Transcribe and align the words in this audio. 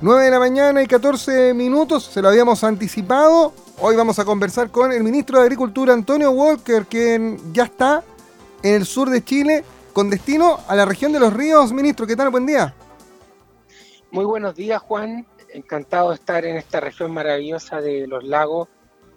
9 0.00 0.26
de 0.26 0.30
la 0.30 0.38
mañana 0.38 0.80
y 0.80 0.86
14 0.86 1.54
minutos, 1.54 2.04
se 2.04 2.22
lo 2.22 2.28
habíamos 2.28 2.62
anticipado. 2.62 3.52
Hoy 3.80 3.96
vamos 3.96 4.20
a 4.20 4.24
conversar 4.24 4.70
con 4.70 4.92
el 4.92 5.02
ministro 5.02 5.38
de 5.38 5.42
Agricultura, 5.42 5.92
Antonio 5.92 6.30
Walker, 6.30 6.86
quien 6.86 7.52
ya 7.52 7.64
está 7.64 8.04
en 8.62 8.74
el 8.74 8.86
sur 8.86 9.10
de 9.10 9.24
Chile 9.24 9.64
con 9.92 10.08
destino 10.08 10.60
a 10.68 10.76
la 10.76 10.84
región 10.84 11.12
de 11.12 11.18
los 11.18 11.32
ríos. 11.32 11.72
Ministro, 11.72 12.06
¿qué 12.06 12.14
tal? 12.14 12.30
Buen 12.30 12.46
día. 12.46 12.72
Muy 14.12 14.24
buenos 14.24 14.54
días, 14.54 14.80
Juan. 14.82 15.26
Encantado 15.52 16.10
de 16.10 16.14
estar 16.14 16.44
en 16.44 16.56
esta 16.56 16.78
región 16.78 17.10
maravillosa 17.10 17.80
de 17.80 18.06
los 18.06 18.22
lagos, 18.22 18.68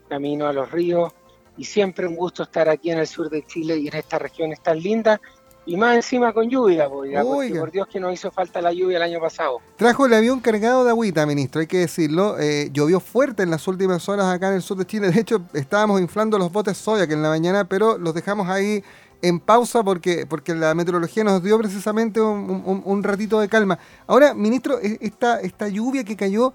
camino 0.10 0.48
a 0.48 0.54
los 0.54 0.72
ríos. 0.72 1.14
Y 1.58 1.66
siempre 1.66 2.08
un 2.08 2.16
gusto 2.16 2.42
estar 2.42 2.70
aquí 2.70 2.90
en 2.90 2.98
el 2.98 3.08
sur 3.08 3.30
de 3.30 3.46
Chile 3.46 3.78
y 3.78 3.88
en 3.88 3.98
esta 3.98 4.18
región 4.18 4.52
tan 4.64 4.80
linda 4.80 5.22
y 5.66 5.78
más 5.78 5.96
encima 5.96 6.34
con 6.34 6.50
lluvia, 6.50 6.90
porque 6.90 7.56
por 7.58 7.72
Dios 7.72 7.88
que 7.88 8.00
nos 8.00 8.14
hizo 8.14 8.32
falta 8.32 8.62
la 8.62 8.74
lluvia 8.74 8.98
el 8.98 9.04
año 9.04 9.20
pasado. 9.20 9.60
Trajo 9.76 10.06
el 10.06 10.14
avión 10.14 10.40
cargado 10.40 10.84
de 10.84 10.90
agüita, 10.90 11.26
ministro, 11.26 11.62
hay 11.62 11.68
que 11.68 11.80
decirlo. 11.80 12.40
Eh, 12.40 12.70
llovió 12.74 13.00
fuerte 13.00 13.44
en 13.44 13.52
las 13.52 13.68
últimas 13.68 14.08
horas 14.10 14.26
acá 14.26 14.50
en 14.50 14.56
el 14.56 14.62
sur 14.62 14.78
de 14.78 14.86
Chile. 14.86 15.12
De 15.12 15.22
hecho, 15.22 15.42
estábamos 15.54 16.02
inflando 16.02 16.38
los 16.38 16.52
botes 16.52 16.78
soya 16.78 17.06
que 17.06 17.14
en 17.14 17.22
la 17.22 17.30
mañana, 17.30 17.66
pero 17.66 17.98
los 17.98 18.14
dejamos 18.14 18.50
ahí 18.50 18.84
en 19.22 19.40
pausa 19.40 19.84
porque, 19.84 20.26
porque 20.26 20.56
la 20.56 20.74
meteorología 20.74 21.24
nos 21.24 21.44
dio 21.44 21.58
precisamente 21.60 22.20
un, 22.20 23.04
ratito 23.04 23.40
de 23.40 23.48
calma. 23.48 23.78
Ahora, 24.08 24.34
ministro, 24.34 24.80
e, 24.82 24.98
esta, 25.02 25.40
esta 25.42 25.68
lluvia 25.68 26.04
que 26.04 26.16
cayó 26.16 26.54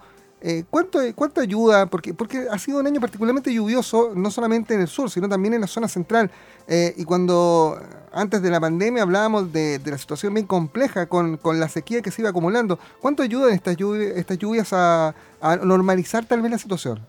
eh, 0.49 0.63
¿cuánto, 0.71 1.01
¿Cuánto 1.17 1.41
ayuda? 1.41 1.87
Porque, 1.87 2.15
porque 2.15 2.47
ha 2.49 2.57
sido 2.57 2.79
un 2.79 2.87
año 2.87 3.01
particularmente 3.01 3.53
lluvioso, 3.53 4.13
no 4.15 4.31
solamente 4.31 4.75
en 4.75 4.81
el 4.81 4.87
sur, 4.87 5.11
sino 5.11 5.29
también 5.29 5.55
en 5.55 5.61
la 5.61 5.67
zona 5.67 5.89
central. 5.89 6.31
Eh, 6.69 6.95
y 6.97 7.05
cuando 7.05 7.77
antes 8.13 8.41
de 8.43 8.51
la 8.51 8.61
pandemia 8.61 9.03
hablábamos 9.03 9.53
de, 9.53 9.81
la 9.85 9.99
situación 9.99 10.35
bien 10.35 10.47
compleja 10.47 11.09
con, 11.09 11.41
la 11.43 11.69
sequía 11.69 12.01
que 12.01 12.13
se 12.13 12.23
iba 12.23 12.31
acumulando, 12.31 12.79
¿cuánto 13.01 13.25
ayudan 13.25 13.55
estas 13.55 13.77
lluvias, 13.77 14.17
estas 14.17 14.39
lluvias 14.39 14.73
a, 14.73 15.17
normalizar 15.65 16.25
tal 16.27 16.43
vez 16.43 16.53
la 16.53 16.59
situación? 16.59 17.05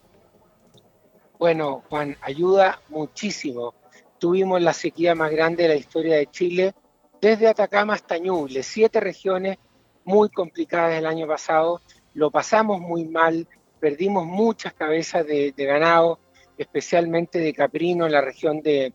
Bueno, 1.38 1.84
Juan, 1.90 2.18
ayuda 2.22 2.82
muchísimo. 2.90 3.76
Tuvimos 4.18 4.64
la 4.64 4.74
sequía 4.74 5.14
más 5.14 5.30
grande 5.30 5.62
de 5.62 5.70
la 5.70 5.76
historia 5.76 6.16
de 6.16 6.26
Chile, 6.26 6.74
desde 7.22 7.48
Atacama 7.48 7.94
hasta 7.94 8.18
Ñuble, 8.18 8.64
siete 8.64 9.00
regiones 9.00 9.60
muy 10.06 10.30
complicadas 10.30 10.98
el 10.98 11.06
año 11.06 11.28
pasado 11.28 11.82
lo 12.18 12.32
pasamos 12.32 12.82
muy 12.82 13.06
mal, 13.06 13.48
perdimos 13.80 14.26
muchas 14.26 14.74
cabezas 14.74 15.24
de, 15.28 15.54
ganado, 15.56 16.18
especialmente 16.58 17.38
de 17.38 17.54
caprino 17.54 18.08
en 18.08 18.12
la 18.12 18.22
región 18.22 18.60
de, 18.64 18.92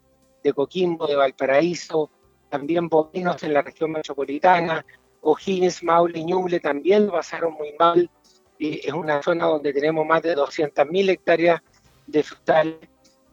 Coquimbo, 0.53 1.07
de 1.07 1.15
Valparaíso, 1.15 2.11
también 2.49 2.89
bovinos 2.89 3.41
en 3.45 3.55
la 3.55 3.63
región 3.63 3.93
metropolitana, 3.93 4.85
O'Higgins, 5.21 5.85
Maule 5.85 6.19
y 6.19 6.25
Ñuble 6.25 6.59
también 6.59 7.07
lo 7.07 7.13
pasaron 7.13 7.55
muy 7.55 7.73
mal. 7.79 8.11
es 8.59 8.93
una 8.93 9.23
zona 9.23 9.47
donde 9.47 9.73
tenemos 9.73 10.05
más 10.05 10.21
de 10.23 10.37
200.000 10.37 11.11
hectáreas 11.11 11.61
de 12.09 12.23
frutales 12.25 12.77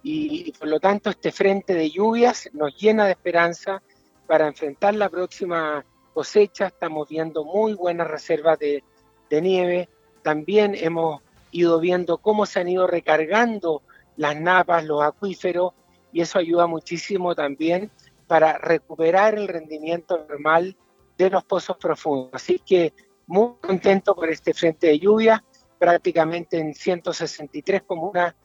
y, 0.03 0.51
por 0.51 0.67
lo 0.67 0.79
tanto 0.79 1.09
este 1.09 1.31
frente 1.31 1.73
de 1.73 1.89
lluvias 1.89 2.47
nos 2.53 2.79
llena 2.79 3.05
de 3.07 3.13
esperanza 3.13 3.81
para 4.27 4.45
enfrentar 4.45 4.93
la 4.93 5.09
próxima 5.09 5.83
cosecha. 6.13 6.67
Estamos 6.67 7.09
viendo 7.09 7.43
muy 7.43 7.73
buenas 7.73 8.07
reservas 8.07 8.59
de, 8.59 8.83
de 9.29 9.41
nieve. 9.41 9.89
También 10.21 10.75
hemos 10.75 11.21
ido 11.51 11.79
viendo 11.79 12.17
cómo 12.17 12.45
se 12.45 12.59
han 12.59 12.67
ido 12.67 12.87
recargando 12.87 13.81
las 14.17 14.39
napas, 14.39 14.85
los 14.85 15.01
acuíferos, 15.01 15.73
y 16.11 16.21
eso 16.21 16.39
ayuda 16.39 16.67
muchísimo 16.67 17.35
también 17.35 17.91
para 18.27 18.57
recuperar 18.57 19.35
el 19.35 19.47
rendimiento 19.47 20.25
normal 20.27 20.75
de 21.17 21.29
los 21.29 21.43
pozos 21.43 21.77
profundos. 21.77 22.31
Así 22.33 22.59
que 22.59 22.93
muy 23.27 23.53
contento 23.61 24.15
por 24.15 24.29
este 24.29 24.53
frente 24.53 24.87
de 24.87 24.99
lluvia, 24.99 25.43
prácticamente 25.77 26.57
en 26.57 26.73
163 26.73 27.83
comunas 27.83 28.35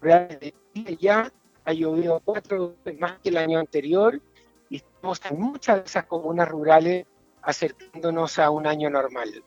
rurales 0.00 0.40
de 0.40 0.54
Chile 0.74 0.98
ya 1.00 1.32
ha 1.64 1.72
llovido 1.72 2.20
cuatro 2.24 2.74
veces 2.84 3.00
más 3.00 3.18
que 3.20 3.28
el 3.28 3.36
año 3.36 3.58
anterior 3.58 4.20
y 4.68 4.76
estamos 4.76 5.20
en 5.30 5.40
muchas 5.40 5.76
de 5.76 5.84
esas 5.84 6.06
comunas 6.06 6.48
rurales 6.48 7.06
acercándonos 7.42 8.38
a 8.38 8.50
un 8.50 8.66
año 8.66 8.90
normal. 8.90 9.42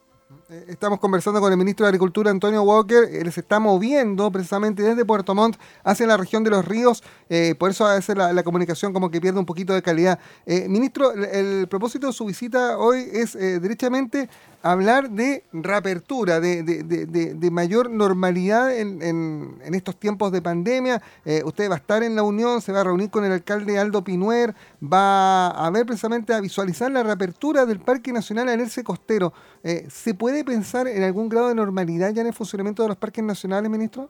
Eh, 0.48 0.66
estamos 0.68 1.00
conversando 1.00 1.42
con 1.42 1.52
el 1.52 1.58
ministro 1.58 1.86
de 1.86 1.90
Agricultura, 1.90 2.30
Antonio 2.30 2.62
Walker. 2.62 3.10
Él 3.12 3.32
se 3.32 3.40
está 3.40 3.60
moviendo 3.60 4.32
precisamente 4.32 4.84
desde 4.84 5.04
Puerto 5.04 5.34
Montt 5.34 5.58
hacia 5.84 6.06
la 6.06 6.18
región 6.18 6.44
de 6.44 6.52
los 6.52 6.64
ríos. 6.64 7.04
Eh, 7.30 7.56
por 7.58 7.72
eso 7.72 7.88
a 7.88 7.96
veces 7.96 8.16
la, 8.16 8.44
comunicación 8.44 8.94
como 8.94 9.10
que 9.10 9.20
pierde 9.20 9.40
un 9.40 9.46
poquito 9.48 9.74
de 9.74 9.82
calidad. 9.82 10.20
Eh, 10.46 10.68
ministro, 10.70 11.14
el, 11.14 11.68
propósito 11.68 12.08
de 12.08 12.14
su 12.14 12.26
visita 12.26 12.78
hoy 12.78 13.10
es 13.12 13.34
derechamente 13.34 14.30
hablar 14.66 15.12
de 15.12 15.44
reapertura, 15.54 16.40
de, 16.40 17.50
mayor 17.52 17.92
normalidad 17.92 18.76
en, 18.76 19.60
estos 19.72 19.96
tiempos 20.00 20.32
de 20.32 20.42
pandemia. 20.42 21.04
Eh, 21.24 21.44
usted 21.46 21.70
va 21.70 21.76
a 21.76 21.78
estar 21.78 22.02
en 22.02 22.16
la 22.16 22.24
Unión, 22.24 22.62
se 22.62 22.72
va 22.72 22.82
a 22.82 22.84
reunir 22.84 23.12
con 23.12 23.24
el 23.24 23.32
alcalde 23.32 23.78
Aldo 23.78 24.04
Pinuer, 24.04 24.56
va 24.82 25.50
a 25.50 25.70
ver 25.70 25.86
precisamente 25.86 26.34
a 26.34 26.42
visualizar 26.42 26.90
la 26.90 27.04
reapertura 27.04 27.68
del 27.68 27.80
Parque 27.80 28.12
Nacional 28.12 28.50
Alerce 28.50 28.84
Costero. 28.84 29.34
Eh, 29.64 29.88
¿Se 29.92 30.16
puede 30.16 30.35
pensar 30.44 30.88
en 30.88 31.04
algún 31.04 31.30
grado 31.30 31.50
de 31.50 31.56
normalidad 31.56 32.12
ya 32.14 32.22
en 32.22 32.28
el 32.28 32.34
funcionamiento 32.34 32.84
de 32.84 32.90
los 32.90 32.98
parques 32.98 33.24
nacionales, 33.24 33.70
ministro? 33.70 34.10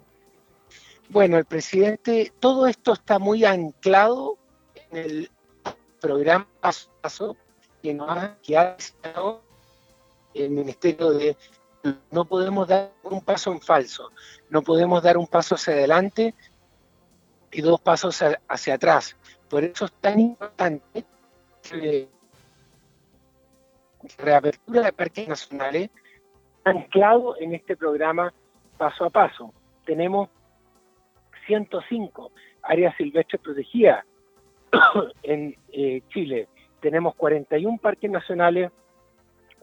Bueno, 1.10 1.38
el 1.38 1.46
presidente, 1.46 2.34
todo 2.40 2.68
esto 2.68 2.94
está 2.94 3.20
muy 3.20 3.46
anclado 3.46 4.38
en 4.90 4.98
el 4.98 5.32
programa 6.02 6.48
paso 6.60 6.90
a 6.90 7.02
paso 7.02 7.38
que, 7.82 7.94
nos 7.94 8.10
ha, 8.10 8.38
que 8.42 8.58
el 10.34 10.50
Ministerio 10.50 11.12
de 11.12 11.38
no 12.10 12.26
podemos 12.26 12.68
dar 12.68 12.92
un 13.04 13.22
paso 13.22 13.52
en 13.52 13.62
falso, 13.62 14.12
no 14.50 14.64
podemos 14.64 15.04
dar 15.04 15.18
un 15.18 15.28
paso 15.28 15.56
hacia 15.56 15.74
adelante 15.74 16.34
y 17.52 17.62
dos 17.62 17.80
pasos 17.80 18.24
hacia 18.48 18.74
atrás. 18.74 19.16
Por 19.50 19.64
eso 19.64 19.86
es 19.86 19.92
tan 20.02 20.20
importante 20.20 21.06
la 21.72 22.08
reapertura 24.18 24.82
de 24.82 24.94
parques 24.94 25.28
nacionales 25.28 25.90
anclado 26.66 27.38
en 27.40 27.54
este 27.54 27.78
programa 27.78 28.34
paso 28.78 29.06
a 29.06 29.10
paso. 29.10 29.54
Tenemos 29.86 30.30
105 31.48 32.32
áreas 32.64 32.96
silvestres 32.98 33.42
protegidas 33.42 34.04
en 35.24 35.56
eh, 35.72 36.02
Chile. 36.10 36.50
Tenemos 36.82 37.16
41 37.16 37.78
parques 37.78 38.12
nacionales 38.12 38.72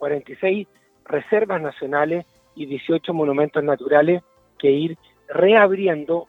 46 0.02 0.66
reservas 1.04 1.62
nacionales 1.62 2.26
y 2.56 2.66
18 2.66 3.14
monumentos 3.14 3.62
naturales 3.62 4.24
que 4.58 4.72
ir 4.72 4.98
reabriendo 5.28 6.26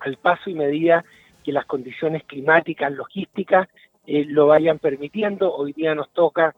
al 0.00 0.16
paso 0.16 0.50
y 0.50 0.54
medida 0.54 1.04
que 1.44 1.52
las 1.52 1.64
condiciones 1.66 2.24
climáticas, 2.24 2.90
logísticas 2.90 3.68
eh, 4.04 4.24
lo 4.26 4.48
vayan 4.48 4.80
permitiendo. 4.80 5.54
Hoy 5.54 5.74
día 5.74 5.94
nos 5.94 6.10
toca 6.10 6.56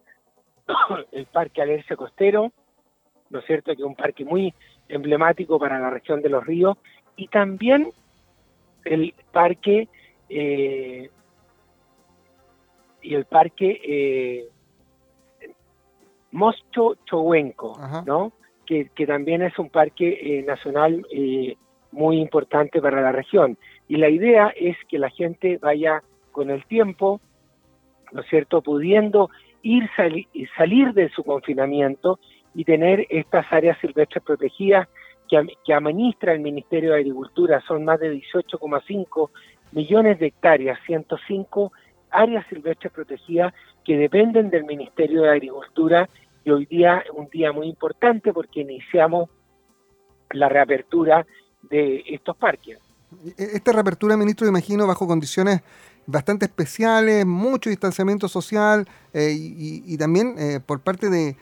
el 1.13 1.27
Parque 1.27 1.61
Alerce 1.61 1.95
Costero, 1.95 2.53
¿no 3.31 3.39
es 3.39 3.47
cierto? 3.47 3.75
Que 3.75 3.83
es 3.83 3.87
un 3.87 3.97
parque 3.97 4.25
muy 4.25 4.53
emblemático 4.89 5.59
para 5.59 5.79
la 5.79 5.91
región 5.91 6.21
de 6.21 6.29
los 6.29 6.45
ríos, 6.45 6.77
y 7.17 7.29
también 7.29 7.93
el 8.85 9.15
parque 9.33 9.89
eh, 10.29 11.11
y 13.03 13.15
el 13.15 13.25
parque 13.25 13.81
eh, 13.85 14.49
Moscho 16.33 16.97
Chowenco, 17.07 17.79
¿no? 18.07 18.33
Que, 18.67 18.89
también 19.05 19.43
es 19.43 19.59
un 19.59 19.69
parque 19.69 20.19
eh, 20.23 20.43
nacional 20.43 21.05
eh, 21.11 21.57
muy 21.91 22.21
importante 22.21 22.81
para 22.81 23.01
la 23.01 23.11
región. 23.11 23.59
Y 23.89 23.97
la 23.97 24.09
idea 24.09 24.53
es 24.55 24.77
que 24.89 24.99
la 24.99 25.11
gente 25.11 25.59
vaya 25.59 26.05
con 26.31 26.51
el 26.51 26.65
tiempo, 26.67 27.21
¿no 28.13 28.21
es 28.21 28.29
cierto?, 28.29 28.63
pudiendo 28.63 29.29
ir 29.63 29.91
y 30.33 30.47
salir 30.57 30.95
de 30.95 31.09
su 31.11 31.25
confinamiento 31.25 32.21
y 32.55 32.65
tener 32.65 33.07
estas 33.11 33.47
áreas 33.51 33.79
silvestres 33.81 34.23
protegidas 34.25 34.89
que, 35.29 35.47
que 35.65 35.75
administra 35.75 36.33
el 36.33 36.41
Ministerio 36.41 36.91
de 36.91 36.97
Agricultura. 36.97 37.63
Son 37.67 37.85
más 37.85 38.01
de 38.01 38.13
18,5 38.13 39.31
millones 39.73 40.19
de 40.19 40.27
hectáreas, 40.27 40.79
105 40.87 41.73
áreas 42.11 42.45
silvestres 42.49 42.93
protegidas 42.93 43.55
que 43.85 43.97
dependen 43.97 44.51
del 44.51 44.65
Ministerio 44.65 45.23
de 45.23 45.31
Agricultura 45.31 46.09
y 46.45 46.51
hoy 46.51 46.67
día 46.67 46.99
es 46.99 47.11
un 47.15 47.29
día 47.29 47.53
muy 47.53 47.69
importante 47.69 48.33
porque 48.33 48.61
iniciamos 48.61 49.29
la 50.31 50.49
reapertura 50.49 51.27
de 51.63 52.03
estos 52.07 52.37
parques. 52.37 52.79
E-, 53.37 53.57
esta 53.57 53.73
reapertura, 53.73 54.17
ministro, 54.17 54.47
imagino, 54.47 54.87
bajo 54.87 55.07
condiciones 55.07 55.63
bastante 56.07 56.47
especiales, 56.47 57.27
mucho 57.27 57.71
distanciamiento 57.71 58.29
social 58.29 58.89
eh, 59.13 59.33
y, 59.33 59.97
también 59.97 60.35
eh, 60.39 60.61
por 60.65 60.81
parte 60.81 61.09
de, 61.09 61.37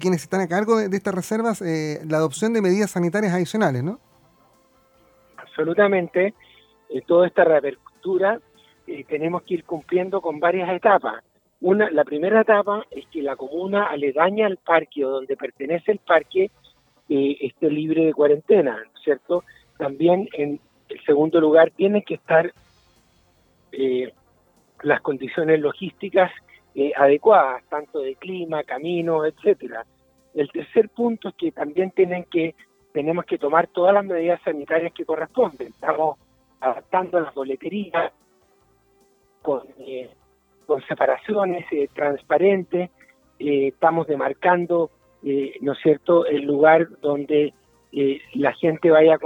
quienes 0.00 0.22
están 0.22 0.40
a 0.40 0.48
cargo 0.48 0.76
de, 0.76 0.96
estas 0.96 1.14
reservas, 1.14 1.62
eh, 1.62 2.00
la 2.08 2.18
adopción 2.18 2.52
de 2.52 2.62
medidas 2.62 2.90
sanitarias 2.90 3.32
adicionales, 3.32 3.82
¿no? 3.82 3.98
Absolutamente. 5.36 6.34
toda 7.06 7.26
esta 7.26 7.44
reapertura 7.44 8.40
tenemos 9.08 9.42
que 9.42 9.54
ir 9.54 9.64
cumpliendo 9.64 10.20
con 10.20 10.40
varias 10.40 10.68
etapas. 10.70 11.22
la 11.60 12.04
primera 12.04 12.40
etapa 12.40 12.84
es 12.90 13.06
que 13.06 13.22
la 13.22 13.36
comuna 13.36 13.84
aledaña 13.84 14.46
al 14.46 14.56
parque 14.56 15.04
o 15.04 15.10
donde 15.10 15.36
pertenece 15.36 15.92
el 15.92 15.98
parque 15.98 16.50
eh, 17.12 17.36
esté 17.40 17.68
libre 17.68 18.04
de 18.04 18.14
cuarentena, 18.14 18.76
¿no 18.76 18.96
es 18.96 19.02
cierto? 19.02 19.42
También 19.76 20.28
en 20.32 20.60
el 20.88 21.04
segundo 21.04 21.40
lugar 21.40 21.72
tienen 21.72 22.02
que 22.02 22.14
estar 22.14 22.52
eh, 23.72 24.12
las 24.82 25.00
condiciones 25.00 25.58
logísticas 25.60 26.30
eh, 26.74 26.92
adecuadas, 26.96 27.64
tanto 27.68 28.00
de 28.00 28.14
clima, 28.16 28.62
camino, 28.64 29.24
etcétera. 29.24 29.84
El 30.34 30.50
tercer 30.50 30.88
punto 30.88 31.28
es 31.28 31.34
que 31.34 31.52
también 31.52 31.90
tienen 31.90 32.24
que 32.24 32.54
tenemos 32.92 33.24
que 33.24 33.38
tomar 33.38 33.68
todas 33.68 33.94
las 33.94 34.04
medidas 34.04 34.40
sanitarias 34.42 34.92
que 34.92 35.04
corresponden. 35.04 35.68
Estamos 35.68 36.18
adaptando 36.60 37.20
las 37.20 37.32
boleterías 37.34 38.12
con, 39.42 39.62
eh, 39.78 40.10
separaciones 40.88 41.66
transparentes, 41.94 42.90
estamos 43.38 44.06
demarcando, 44.06 44.90
¿no 45.60 45.72
es 45.72 45.78
cierto?, 45.82 46.26
el 46.26 46.42
lugar 46.42 46.88
donde 47.00 47.52
la 48.34 48.52
gente 48.54 48.90
vaya 48.90 49.18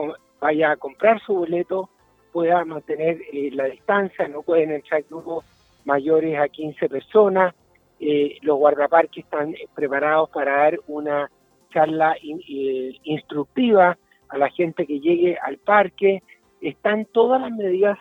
vaya 0.44 0.72
a 0.72 0.76
comprar 0.76 1.20
su 1.22 1.34
boleto 1.34 1.88
pueda 2.30 2.62
mantener 2.66 3.18
eh, 3.32 3.50
la 3.52 3.64
distancia, 3.64 4.28
no 4.28 4.42
pueden 4.42 4.72
entrar 4.72 5.02
grupos 5.08 5.42
mayores 5.84 6.38
a 6.38 6.48
15 6.48 6.88
personas. 6.88 7.54
Eh, 8.00 8.38
los 8.42 8.58
guardaparques 8.58 9.24
están 9.24 9.54
preparados 9.74 10.30
para 10.30 10.56
dar 10.56 10.78
una 10.88 11.30
charla 11.72 12.16
eh, 12.22 12.92
instructiva 13.04 13.96
a 14.28 14.38
la 14.38 14.50
gente 14.50 14.86
que 14.86 15.00
llegue 15.00 15.36
al 15.36 15.58
parque. 15.58 16.22
Están 16.60 17.06
todas 17.06 17.40
las 17.40 17.52
medidas 17.52 17.98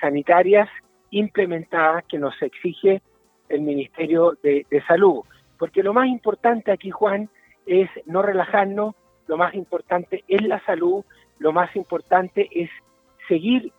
sanitarias 0.00 0.68
implementadas 1.10 2.04
que 2.06 2.18
nos 2.18 2.34
exige 2.42 3.00
el 3.48 3.60
Ministerio 3.60 4.36
de 4.42 4.82
Salud. 4.88 5.20
Porque 5.56 5.84
lo 5.84 5.92
más 5.92 6.08
importante 6.08 6.72
aquí, 6.72 6.90
Juan, 6.90 7.28
es 7.66 7.88
no 8.06 8.22
relajarnos, 8.22 8.94
lo 9.26 9.36
más 9.36 9.54
importante 9.54 10.24
es 10.28 10.42
la 10.42 10.64
salud, 10.64 11.04
lo 11.38 11.52
más 11.52 11.74
importante 11.76 12.48
es 12.50 12.70
seguir, 13.28 13.72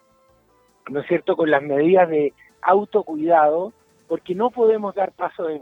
¿no 0.90 1.02
es 1.02 1.08
cierto?, 1.08 1.36
con 1.36 1.50
las 1.50 1.62
medidas 1.62 2.10
de 2.10 2.34
autocuidado, 2.66 3.74
porque 4.08 4.36
no 4.36 4.50
podemos 4.50 4.94
dar 4.96 5.12
paso 5.12 5.44
de 5.44 5.62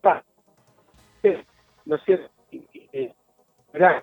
paz. 0.00 0.22
¿No 1.84 1.96
es 1.96 2.02
cierto? 2.04 2.30
¿Verdad? 3.72 4.02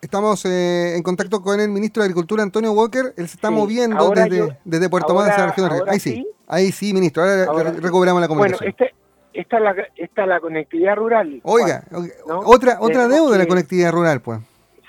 Estamos 0.00 0.44
eh, 0.44 0.96
en 0.96 1.02
contacto 1.02 1.40
con 1.40 1.58
el 1.58 1.70
ministro 1.70 2.02
de 2.02 2.08
Agricultura, 2.08 2.42
Antonio 2.42 2.72
Walker. 2.72 3.14
Él 3.16 3.26
se 3.26 3.36
está 3.36 3.50
moviendo 3.50 4.10
desde, 4.10 4.58
desde 4.64 4.90
Puerto 4.90 5.14
Montt 5.14 5.30
hacia 5.30 5.46
la 5.46 5.50
región. 5.50 5.88
Ahí 5.88 5.98
sí, 5.98 6.28
ahí 6.46 6.72
sí, 6.72 6.92
ministro. 6.92 7.22
Ahora, 7.22 7.72
recuperamos 7.72 8.20
la 8.20 8.28
comunicación. 8.28 8.58
Bueno, 8.58 8.86
este, 8.86 8.94
esta 9.32 9.58
la, 9.60 9.74
esta 9.96 10.26
la 10.26 10.40
conectividad 10.40 10.96
rural. 10.96 11.40
Oiga, 11.42 11.84
otra, 12.28 12.76
otra 12.80 13.08
deuda 13.08 13.32
de 13.32 13.38
la 13.38 13.46
conectividad 13.46 13.92
rural, 13.92 14.20
pues. 14.20 14.40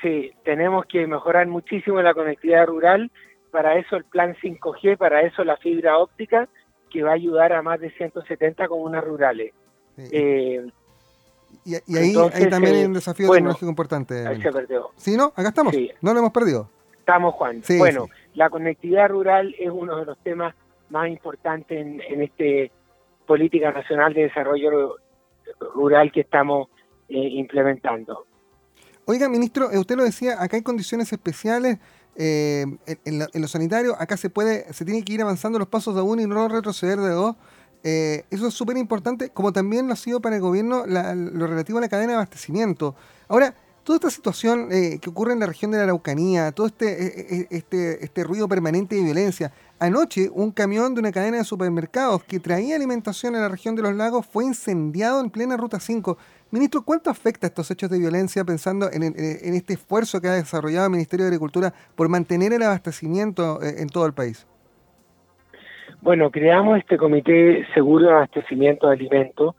Sí, 0.06 0.32
tenemos 0.44 0.86
que 0.86 1.08
mejorar 1.08 1.48
muchísimo 1.48 2.00
la 2.00 2.14
conectividad 2.14 2.68
rural, 2.68 3.10
para 3.50 3.80
eso 3.80 3.96
el 3.96 4.04
plan 4.04 4.36
5G, 4.36 5.00
para 5.00 5.24
eso 5.24 5.44
la 5.44 5.58
fibra 5.58 5.98
óptica, 5.98 6.48
que 6.92 7.02
va 7.02 7.10
a 7.10 7.16
ayudar 7.16 7.54
a 7.54 7.64
más 7.64 7.80
de 7.80 7.90
170 7.90 8.68
comunas 8.68 9.04
rurales. 9.04 9.52
Eh, 9.98 10.64
y, 11.64 11.74
ahí, 11.96 12.14
también 12.52 12.76
hay 12.76 12.86
un 12.86 12.94
desafío 12.94 13.32
tecnológico 13.32 13.68
importante. 13.68 14.28
Ahí 14.28 14.40
se 14.44 14.52
perdió. 14.52 14.92
¿Sí, 14.96 15.18
no? 15.18 15.34
Acá 15.36 15.48
estamos. 15.48 15.74
No 16.02 16.14
lo 16.14 16.20
hemos 16.20 16.32
perdido. 16.32 16.70
Estamos, 17.00 17.34
Juan. 17.34 17.64
bueno, 17.80 18.08
la 18.36 18.52
conectividad 18.52 19.10
rural 19.10 19.56
es 19.58 19.72
uno 19.72 19.98
de 19.98 20.06
los 20.06 20.20
temas 20.20 20.54
más 20.92 21.10
importantes 21.10 21.82
en, 21.82 22.00
en 22.02 22.22
este 22.22 22.72
política 23.26 23.72
nacional 23.72 24.14
de 24.14 24.22
desarrollo 24.22 24.98
rural 25.74 26.12
que 26.12 26.22
estamos 26.22 26.70
eh, 27.10 27.18
implementando. 27.18 28.28
Oiga, 29.08 29.30
ministro, 29.30 29.72
eh, 29.72 29.78
usted 29.78 29.96
lo 29.96 30.04
decía, 30.04 30.42
acá 30.42 30.58
hay 30.58 30.64
condiciones 30.64 31.14
especiales 31.14 31.78
eh, 32.16 32.66
en, 33.06 33.20
lo 33.20 33.48
sanitario, 33.48 33.96
acá 34.00 34.18
se 34.18 34.32
puede, 34.32 34.72
se 34.74 34.84
tiene 34.84 35.04
que 35.04 35.14
ir 35.14 35.22
avanzando 35.22 35.60
los 35.60 35.68
pasos 35.68 35.96
de 35.96 36.02
uno 36.02 36.22
y 36.24 36.28
no 36.28 36.48
retroceder 36.48 37.00
de 37.00 37.10
dos. 37.10 37.36
eso 37.84 38.48
es 38.48 38.54
súper 38.54 38.78
importante, 38.78 39.30
como 39.30 39.54
también 39.54 39.86
lo 39.88 39.94
ha 39.94 39.96
sido 39.96 40.22
para 40.22 40.38
el 40.38 40.42
gobierno 40.42 40.86
lo 40.88 41.46
relativo 41.46 41.78
a 41.78 41.82
la 41.82 41.90
cadena 41.90 42.14
de 42.14 42.16
abastecimiento. 42.16 42.96
Ahora, 43.28 43.54
toda 43.84 43.98
esta 43.98 44.10
situación 44.10 44.70
que 44.70 45.10
ocurre 45.10 45.34
en 45.34 45.40
la 45.40 45.46
región 45.46 45.70
de 45.70 45.78
la 45.78 45.84
Araucanía, 45.84 46.52
todo 46.52 46.66
este, 46.66 47.56
este, 47.56 48.04
este 48.04 48.24
ruido 48.24 48.48
permanente 48.48 48.96
de 48.96 49.04
violencia, 49.04 49.52
Anoche, 49.78 50.32
un 50.34 50.52
camión 50.52 50.94
de 50.94 51.02
una 51.02 51.12
cadena 51.12 51.38
de 51.38 51.44
supermercados 51.44 52.24
que 52.24 52.40
traía 52.40 52.78
alimentación 52.78 53.36
en 53.36 53.42
la 53.42 53.50
región 53.50 53.76
de 53.76 53.82
los 53.82 53.94
lagos 53.94 54.26
fue 54.26 54.46
incendiado 54.46 55.20
en 55.20 55.30
plena 55.30 55.58
Ruta 55.58 55.82
5. 55.82 56.18
Ministro, 56.52 56.84
¿cuánto 56.86 57.10
afecta 57.10 57.48
estos 57.48 57.70
hechos 57.72 57.90
de 57.90 58.00
violencia 58.00 58.44
pensando 58.46 58.88
en, 58.92 59.04
este 59.04 59.74
esfuerzo 59.74 60.22
que 60.22 60.28
ha 60.28 60.34
desarrollado 60.34 60.86
el 60.86 60.92
Ministerio 60.92 61.26
de 61.26 61.30
Agricultura 61.30 61.74
por 61.96 62.08
mantener 62.08 62.54
el 62.54 62.64
abastecimiento 62.64 63.62
eh, 63.62 63.82
en 63.82 63.90
todo 63.90 64.06
el 64.06 64.14
país? 64.14 64.48
Bueno, 66.02 66.30
creamos 66.30 66.78
este 66.78 66.98
Comité 66.98 67.66
Seguro 67.74 68.06
de 68.06 68.14
Abastecimiento 68.14 68.88
de 68.88 68.94
Alimentos 68.94 69.56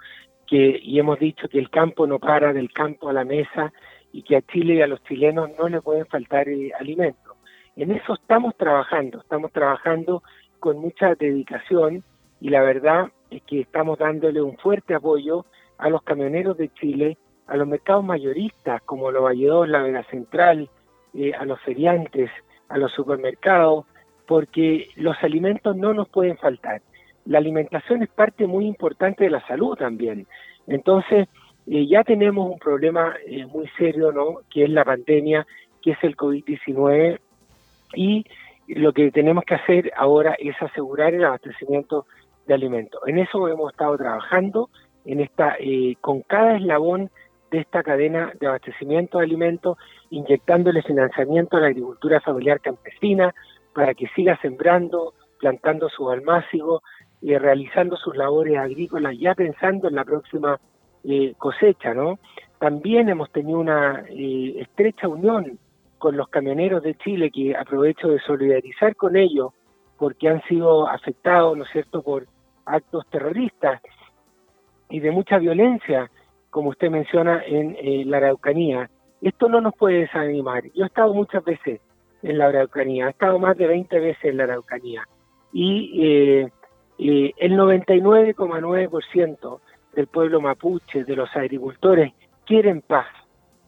que, 0.47 0.79
y 0.81 0.99
hemos 0.99 1.19
dicho 1.19 1.49
que 1.49 1.59
el 1.59 1.71
campo 1.71 2.07
no 2.07 2.21
para 2.21 2.53
del 2.53 2.73
campo 2.73 3.09
a 3.09 3.13
la 3.13 3.25
mesa 3.25 3.73
y 4.13 4.23
que 4.23 4.37
a 4.37 4.43
Chile 4.43 4.75
y 4.75 4.83
a 4.83 4.87
los 4.87 5.03
chilenos 5.05 5.51
no 5.59 5.69
le 5.69 5.81
pueden 5.81 6.07
faltar 6.07 6.49
eh, 6.49 6.71
alimentos. 6.79 7.37
En 7.75 7.91
eso 7.91 8.15
estamos 8.15 8.57
trabajando, 8.57 9.21
estamos 9.21 9.53
trabajando 9.53 10.23
con 10.61 10.79
mucha 10.79 11.15
dedicación 11.15 12.05
y 12.41 12.49
la 12.49 12.63
verdad 12.63 13.11
es 13.31 13.43
que 13.43 13.61
estamos 13.61 13.99
dándole 13.99 14.41
un 14.41 14.57
fuerte 14.57 14.95
apoyo 14.95 15.45
a 15.79 15.89
los 15.89 16.03
camioneros 16.03 16.57
de 16.57 16.69
Chile, 16.75 17.19
a 17.47 17.57
los 17.57 17.67
mercados 17.67 18.05
mayoristas 18.05 18.83
como 18.83 19.11
los 19.11 19.23
Valledor, 19.23 19.69
la 19.69 19.83
Vega 19.83 20.05
Central, 20.05 20.69
eh, 21.15 21.33
a 21.35 21.45
los 21.45 21.61
feriantes, 21.61 22.31
a 22.69 22.79
los 22.79 22.93
supermercados, 22.93 23.87
porque 24.27 24.89
los 24.97 25.17
alimentos 25.23 25.77
no 25.77 25.95
nos 25.95 26.09
pueden 26.09 26.37
faltar. 26.37 26.83
La 27.25 27.39
alimentación 27.39 28.03
es 28.03 28.09
parte 28.09 28.47
muy 28.47 28.67
importante 28.67 29.25
de 29.25 29.31
la 29.31 29.47
salud 29.47 29.77
también. 29.77 30.27
Entonces, 30.67 31.29
eh, 31.67 31.87
ya 31.87 32.05
tenemos 32.05 32.51
un 32.51 32.59
problema 32.59 33.15
eh, 33.27 33.47
muy 33.47 33.69
serio, 33.79 34.13
¿no? 34.13 34.41
Que 34.51 34.65
es 34.65 34.71
la 34.71 34.85
pandemia, 34.85 35.47
que 35.83 35.93
es 35.93 35.99
el 36.03 36.17
COVID-19 36.17 37.19
y 37.95 38.25
lo 38.69 38.93
que 38.93 39.11
tenemos 39.13 39.45
que 39.45 39.55
hacer 39.55 39.93
ahora 39.97 40.35
es 40.39 40.61
asegurar 40.61 41.15
el 41.15 41.25
abastecimiento 41.25 42.07
de 42.47 42.55
alimentos. 42.55 43.01
En 43.07 43.19
eso 43.19 43.49
hemos 43.49 43.73
estado 43.73 43.97
trabajando 43.97 44.71
en 45.07 45.21
esta 45.21 45.57
eh, 45.59 45.97
con 46.01 46.23
cada 46.23 46.57
eslabón 46.57 47.11
de 47.51 47.59
esta 47.59 47.83
cadena 47.83 48.33
de 48.41 48.47
abastecimiento 48.49 49.19
de 49.19 49.25
alimentos, 49.25 49.79
inyectándole 50.11 50.83
financiamiento 50.83 51.57
a 51.57 51.61
la 51.61 51.69
agricultura 51.69 52.21
familiar 52.21 52.61
campesina 52.61 53.35
para 53.73 53.95
que 53.95 54.09
siga 54.09 54.39
sembrando, 54.43 55.15
plantando 55.39 55.89
sus 55.89 56.11
almácigos 56.11 56.83
y 57.21 57.37
realizando 57.37 57.97
sus 57.97 58.17
labores 58.17 58.59
agrícolas 58.59 59.17
ya 59.19 59.35
pensando 59.35 59.89
en 59.89 59.95
la 59.95 60.05
próxima 60.05 60.59
eh, 61.05 61.35
cosecha. 61.39 61.95
También 62.59 63.09
hemos 63.09 63.31
tenido 63.31 63.61
una 63.61 64.05
eh, 64.09 64.57
estrecha 64.61 65.09
unión 65.09 65.59
con 65.99 66.17
los 66.17 66.29
camioneros 66.29 66.83
de 66.83 66.95
Chile, 66.97 67.31
que 67.31 67.57
aprovecho 67.57 68.09
de 68.09 68.19
solidarizar 68.21 68.97
con 68.97 69.17
ellos, 69.17 69.53
porque 69.99 70.29
han 70.29 70.43
sido 70.43 70.89
afectados, 70.89 71.57
¿no 71.57 71.65
es 71.65 71.71
cierto?, 71.71 72.03
por 72.03 72.27
actos 72.67 73.07
terroristas 73.11 73.81
y 74.89 75.01
de 75.01 75.11
mucha 75.11 75.39
violencia, 75.39 76.11
como 76.51 76.71
usted 76.71 76.91
menciona, 76.91 77.43
en 77.45 77.77
eh, 77.79 78.05
la 78.07 78.19
Araucanía. 78.19 78.91
Esto 79.21 79.49
no 79.49 79.61
nos 79.61 79.75
puede 79.75 80.01
desanimar. 80.01 80.65
Yo 80.75 80.85
he 80.85 80.87
estado 80.87 81.13
muchas 81.15 81.45
veces 81.45 81.81
en 82.23 82.39
la 82.39 82.47
Araucanía, 82.47 83.07
he 83.07 83.11
estado 83.11 83.39
más 83.39 83.57
de 83.57 83.67
20 83.67 84.01
veces 84.01 84.25
en 84.25 84.39
la 84.39 84.45
Araucanía, 84.45 85.07
y 85.53 86.03
eh, 86.03 86.51
eh, 86.99 87.33
el 87.37 87.53
99,9% 87.53 89.61
del 89.95 90.07
pueblo 90.07 90.41
mapuche, 90.41 91.05
de 91.05 91.17
los 91.17 91.35
agricultores, 91.35 92.13
quieren 92.45 92.83
paz, 92.83 93.07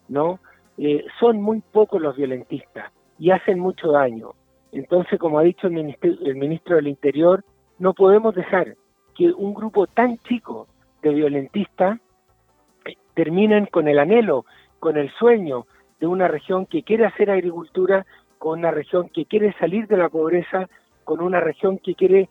¿no? 0.08 0.40
Eh, 0.76 1.04
son 1.18 1.42
muy 1.42 1.60
pocos 1.60 2.00
los 2.00 2.16
violentistas 2.16 2.92
y 3.18 3.30
hacen 3.30 3.58
mucho 3.58 3.92
daño. 3.92 4.32
Entonces, 4.70 5.18
como 5.18 5.38
ha 5.38 5.42
dicho 5.42 5.66
el 5.66 5.72
ministro, 5.72 6.10
el 6.10 6.36
ministro 6.36 6.76
del 6.76 6.88
Interior, 6.88 7.44
no 7.78 7.94
podemos 7.94 8.34
dejar 8.34 8.76
que 9.16 9.32
un 9.32 9.54
grupo 9.54 9.86
tan 9.86 10.18
chico 10.18 10.68
de 11.02 11.14
violentistas 11.14 12.00
terminen 13.14 13.66
con 13.66 13.88
el 13.88 13.98
anhelo, 13.98 14.44
con 14.78 14.96
el 14.96 15.10
sueño 15.12 15.66
de 16.00 16.06
una 16.06 16.28
región 16.28 16.66
que 16.66 16.82
quiere 16.82 17.06
hacer 17.06 17.30
agricultura, 17.30 18.06
con 18.38 18.60
una 18.60 18.70
región 18.70 19.08
que 19.08 19.24
quiere 19.24 19.52
salir 19.58 19.88
de 19.88 19.96
la 19.96 20.08
pobreza, 20.08 20.68
con 21.04 21.20
una 21.20 21.40
región 21.40 21.78
que 21.78 21.94
quiere 21.94 22.28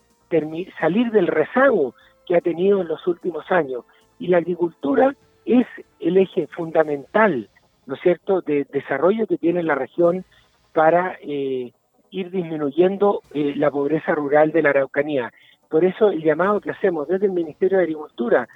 salir 0.80 1.12
del 1.12 1.28
rezago 1.28 1.94
que 2.26 2.36
ha 2.36 2.42
tenido 2.42 2.82
en 2.82 2.88
los 2.88 3.06
últimos 3.08 3.50
años. 3.52 3.84
Y 4.20 4.28
la 4.28 4.38
agricultura 4.38 5.16
es 5.46 5.68
el 6.00 6.18
eje 6.18 6.48
fundamental 6.48 7.50
¿no 7.88 7.96
es 7.96 8.02
cierto?, 8.02 8.42
de 8.42 8.66
desarrollo 8.66 9.26
que 9.26 9.38
tiene 9.38 9.64
la 9.64 9.74
región 9.74 10.26
para 10.74 11.18
eh, 11.22 11.72
ir 12.12 12.30
disminuyendo 12.30 13.22
eh, 13.34 13.54
la 13.56 13.72
pobreza 13.72 14.14
rural 14.14 14.52
de 14.52 14.62
la 14.62 14.70
Araucanía. 14.70 15.32
Por 15.70 15.84
eso 15.84 16.10
el 16.10 16.24
llamado 16.24 16.62
que 16.62 16.72
hacemos 16.72 17.08
desde 17.08 17.26
el 17.26 17.34
Ministerio 17.34 17.78
de 17.78 17.84
Agricultura, 17.84 18.48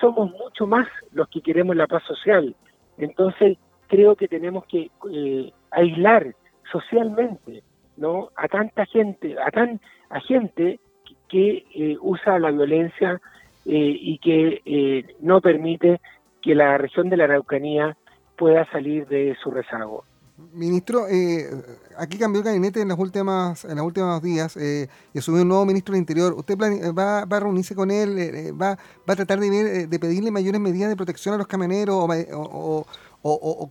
somos 0.00 0.30
mucho 0.32 0.66
más 0.66 0.88
los 1.12 1.28
que 1.28 1.40
queremos 1.40 1.76
la 1.76 1.86
paz 1.86 2.02
social. 2.04 2.54
Entonces 2.98 3.58
creo 3.88 4.16
que 4.16 4.28
tenemos 4.28 4.64
que 4.66 4.90
eh, 5.12 5.52
aislar 5.70 6.34
socialmente 6.70 7.62
no 7.96 8.30
a 8.36 8.48
tanta 8.48 8.86
gente, 8.86 9.36
a 9.38 9.50
tan 9.50 9.80
a 10.10 10.20
gente 10.20 10.80
que, 11.28 11.64
eh, 11.74 11.96
usa 12.00 12.38
la 12.38 12.50
violencia 12.50 13.20
eh, 13.66 13.96
y 14.00 14.18
que 14.18 15.06
no 15.20 15.40
permite 15.40 16.00
que 16.42 16.54
la 16.54 16.76
región 16.76 17.08
de 17.08 17.16
la 17.16 17.24
Araucanía 17.24 17.96
pueda 18.36 18.64
salir 18.70 19.06
de 19.06 19.36
su 19.42 19.50
rezago. 19.50 20.04
Ministro, 20.36 21.06
eh, 21.08 21.48
aquí 21.96 22.18
cambió 22.18 22.40
el 22.40 22.44
gabinete 22.44 22.80
en 22.80 22.88
las 22.88 22.98
últimas 22.98 23.64
en 23.64 23.76
los 23.76 23.86
últimos 23.86 24.20
días 24.20 24.56
eh, 24.56 24.88
y 25.12 25.18
asumió 25.18 25.42
un 25.42 25.48
nuevo 25.48 25.64
ministro 25.64 25.92
del 25.92 26.00
Interior. 26.00 26.32
¿Usted 26.32 26.56
va, 26.58 27.20
a 27.20 27.40
reunirse 27.40 27.76
con 27.76 27.92
él? 27.92 28.18
Eh, 28.18 28.50
va, 28.50 28.74
va, 29.08 29.12
a 29.12 29.16
tratar 29.16 29.38
de, 29.38 29.86
de, 29.86 29.98
pedirle 30.00 30.32
mayores 30.32 30.60
medidas 30.60 30.88
de 30.88 30.96
protección 30.96 31.36
a 31.36 31.38
los 31.38 31.46
camioneros 31.46 31.94
o, 32.32 32.84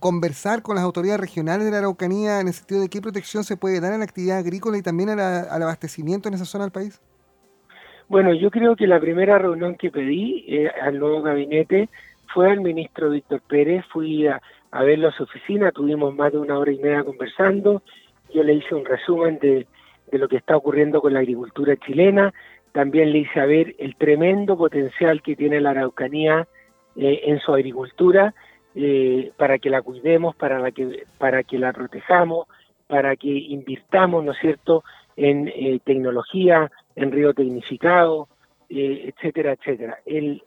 conversar 0.00 0.62
con 0.62 0.76
las 0.76 0.84
autoridades 0.84 1.20
regionales 1.20 1.66
de 1.66 1.70
la 1.70 1.78
Araucanía 1.78 2.40
en 2.40 2.48
el 2.48 2.54
sentido 2.54 2.80
de 2.80 2.88
qué 2.88 3.02
protección 3.02 3.44
se 3.44 3.58
puede 3.58 3.80
dar 3.80 3.92
a 3.92 3.98
la 3.98 4.04
actividad 4.04 4.38
agrícola 4.38 4.78
y 4.78 4.82
también 4.82 5.10
al 5.10 5.62
abastecimiento 5.62 6.28
en 6.28 6.34
esa 6.34 6.46
zona 6.46 6.64
del 6.64 6.72
país? 6.72 7.00
Bueno, 8.08 8.34
yo 8.34 8.50
creo 8.50 8.74
que 8.74 8.86
la 8.86 8.98
primera 8.98 9.38
reunión 9.38 9.76
que 9.76 9.90
pedí 9.90 10.66
al 10.82 10.98
nuevo 10.98 11.22
gabinete 11.22 11.88
fue 12.32 12.50
al 12.50 12.62
ministro 12.62 13.10
Víctor 13.10 13.42
Pérez. 13.48 13.84
Fui 13.92 14.26
a 14.26 14.42
a 14.74 14.82
verlo 14.82 15.06
a 15.06 15.12
su 15.12 15.22
oficina, 15.22 15.70
tuvimos 15.70 16.12
más 16.16 16.32
de 16.32 16.38
una 16.38 16.58
hora 16.58 16.72
y 16.72 16.78
media 16.78 17.04
conversando, 17.04 17.82
yo 18.34 18.42
le 18.42 18.54
hice 18.54 18.74
un 18.74 18.84
resumen 18.84 19.38
de, 19.38 19.68
lo 20.10 20.26
que 20.26 20.36
está 20.36 20.56
ocurriendo 20.56 21.00
con 21.00 21.12
la 21.12 21.20
agricultura 21.20 21.76
chilena, 21.76 22.34
también 22.72 23.12
le 23.12 23.18
hice 23.18 23.46
ver 23.46 23.76
el 23.78 23.94
tremendo 23.94 24.56
potencial 24.56 25.22
que 25.22 25.36
tiene 25.36 25.60
la 25.60 25.70
Araucanía 25.70 26.48
eh, 26.96 27.20
en 27.22 27.38
su 27.38 27.54
agricultura, 27.54 28.34
eh, 28.74 29.30
para 29.36 29.58
que 29.58 29.70
la 29.70 29.80
cuidemos, 29.80 30.34
para, 30.34 30.58
la 30.58 30.72
que, 30.72 31.04
para 31.18 31.44
que 31.44 31.56
la 31.56 31.72
protejamos, 31.72 32.48
para 32.88 33.14
que 33.14 33.28
invirtamos, 33.28 34.24
¿no 34.24 34.32
es 34.32 34.38
cierto?, 34.40 34.82
en 35.16 35.46
eh, 35.54 35.78
tecnología, 35.84 36.68
en 36.96 37.12
río 37.12 37.32
tecnificado, 37.32 38.26
etcétera, 38.68 39.52
etcétera. 39.52 39.98
El 40.04 40.42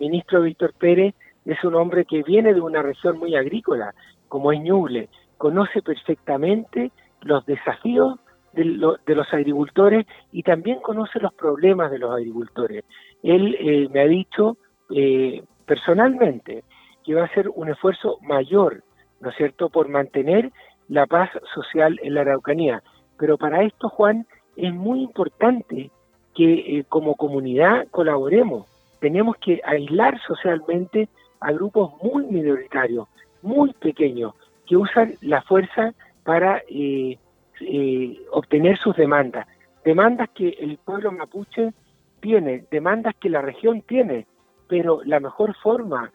ministro 0.00 0.42
Víctor 0.42 0.72
Pérez 0.76 1.14
es 1.44 1.62
un 1.64 1.74
hombre 1.74 2.04
que 2.04 2.22
viene 2.22 2.54
de 2.54 2.60
una 2.60 2.82
región 2.82 3.18
muy 3.18 3.34
agrícola, 3.34 3.94
como 4.28 4.52
es 4.52 4.60
Ñuble, 4.60 5.08
conoce 5.38 5.82
perfectamente 5.82 6.92
los 7.22 7.44
desafíos 7.46 8.18
de, 8.52 8.64
los 8.64 9.32
agricultores 9.32 10.06
y 10.32 10.42
también 10.42 10.80
conoce 10.80 11.20
los 11.20 11.32
problemas 11.34 11.90
de 11.90 11.98
los 11.98 12.12
agricultores. 12.12 12.84
Él 13.22 13.56
eh, 13.58 13.88
me 13.90 14.00
ha 14.00 14.06
dicho 14.06 14.56
eh, 14.90 15.42
personalmente 15.66 16.64
que 17.04 17.14
va 17.14 17.22
a 17.22 17.26
hacer 17.26 17.48
un 17.48 17.68
esfuerzo 17.68 18.18
mayor, 18.22 18.82
¿no 19.20 19.30
es 19.30 19.36
cierto?, 19.36 19.68
por 19.70 19.88
mantener 19.88 20.50
la 20.88 21.06
paz 21.06 21.30
social 21.54 21.98
en 22.02 22.14
la 22.14 22.22
Araucanía. 22.22 22.82
Pero 23.18 23.38
para 23.38 23.62
esto, 23.62 23.88
Juan, 23.88 24.26
es 24.56 24.74
muy 24.74 25.02
importante 25.02 25.90
que 26.34 26.78
eh, 26.78 26.84
como 26.88 27.14
comunidad 27.14 27.86
colaboremos. 27.90 28.66
Tenemos 29.00 29.36
que 29.36 29.60
aislar 29.64 30.20
socialmente 30.26 31.08
a 31.40 31.52
grupos 31.52 31.92
muy 32.02 32.24
minoritarios, 32.26 33.08
muy 33.42 33.72
pequeños, 33.74 34.34
que 34.66 34.76
usan 34.76 35.14
la 35.20 35.42
fuerza 35.42 35.94
para 36.24 36.62
eh, 36.68 37.18
eh, 37.60 38.20
obtener 38.30 38.78
sus 38.78 38.96
demandas. 38.96 39.46
Demandas 39.84 40.28
que 40.34 40.50
el 40.50 40.78
pueblo 40.78 41.10
mapuche 41.12 41.72
tiene, 42.20 42.64
demandas 42.70 43.14
que 43.16 43.30
la 43.30 43.42
región 43.42 43.82
tiene, 43.82 44.26
pero 44.68 45.00
la 45.04 45.20
mejor 45.20 45.54
forma 45.56 46.12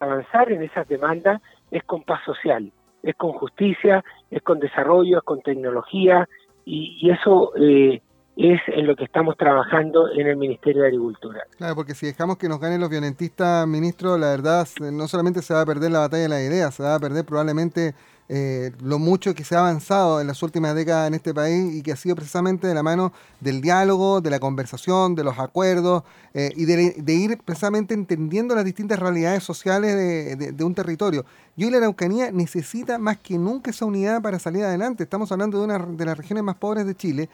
de 0.00 0.06
avanzar 0.06 0.50
en 0.50 0.62
esas 0.62 0.88
demandas 0.88 1.40
es 1.70 1.84
con 1.84 2.02
paz 2.02 2.24
social, 2.24 2.72
es 3.02 3.14
con 3.16 3.32
justicia, 3.32 4.04
es 4.30 4.42
con 4.42 4.58
desarrollo, 4.58 5.18
es 5.18 5.24
con 5.24 5.42
tecnología, 5.42 6.28
y, 6.64 7.10
eso 7.10 7.52
eh, 7.56 8.02
es 8.38 8.60
en 8.68 8.86
lo 8.86 8.94
que 8.94 9.04
estamos 9.04 9.36
trabajando 9.36 10.12
en 10.12 10.28
el 10.28 10.36
Ministerio 10.36 10.82
de 10.82 10.88
Agricultura. 10.88 11.42
Claro, 11.56 11.74
porque 11.74 11.94
si 11.94 12.06
dejamos 12.06 12.38
que 12.38 12.48
nos 12.48 12.60
ganen 12.60 12.80
los 12.80 12.88
violentistas, 12.88 13.66
ministro, 13.66 14.16
la 14.16 14.30
verdad 14.30 14.66
no 14.92 15.08
solamente 15.08 15.42
se 15.42 15.54
va 15.54 15.62
a 15.62 15.66
perder 15.66 15.90
la 15.90 15.98
batalla 16.00 16.22
de 16.22 16.28
las 16.28 16.42
ideas, 16.42 16.74
se 16.74 16.84
va 16.84 16.94
a 16.94 17.00
perder 17.00 17.24
probablemente 17.24 17.94
eh, 18.30 18.72
lo 18.82 18.98
mucho 18.98 19.34
que 19.34 19.42
se 19.42 19.56
ha 19.56 19.60
avanzado 19.60 20.20
en 20.20 20.26
las 20.26 20.42
últimas 20.42 20.74
décadas 20.74 21.08
en 21.08 21.14
este 21.14 21.32
país 21.32 21.74
y 21.74 21.82
que 21.82 21.92
ha 21.92 21.96
sido 21.96 22.14
precisamente 22.14 22.66
de 22.66 22.74
la 22.74 22.82
mano 22.82 23.12
del 23.40 23.62
diálogo, 23.62 24.20
de 24.20 24.28
la 24.30 24.38
conversación, 24.38 25.14
de 25.14 25.24
los 25.24 25.38
acuerdos 25.38 26.02
eh, 26.34 26.52
y 26.54 26.66
de, 26.66 27.14
ir 27.14 27.38
precisamente 27.44 27.94
entendiendo 27.94 28.54
las 28.54 28.66
distintas 28.66 28.98
realidades 28.98 29.42
sociales 29.42 30.36
de, 30.56 30.64
un 30.64 30.74
territorio. 30.74 31.24
Y 31.56 31.64
hoy 31.64 31.70
la 31.70 31.78
Araucanía 31.78 32.30
necesita 32.30 32.98
más 32.98 33.16
que 33.16 33.38
nunca 33.38 33.70
esa 33.70 33.86
unidad 33.86 34.20
para 34.20 34.38
salir 34.38 34.62
adelante. 34.62 35.02
Estamos 35.02 35.32
hablando 35.32 35.58
de 35.58 35.64
una 35.64 35.78
de 35.78 36.04
las 36.04 36.16
regiones 36.16 36.44
más 36.44 36.56
pobres 36.56 36.86
de 36.86 36.94
Chile 36.94 37.28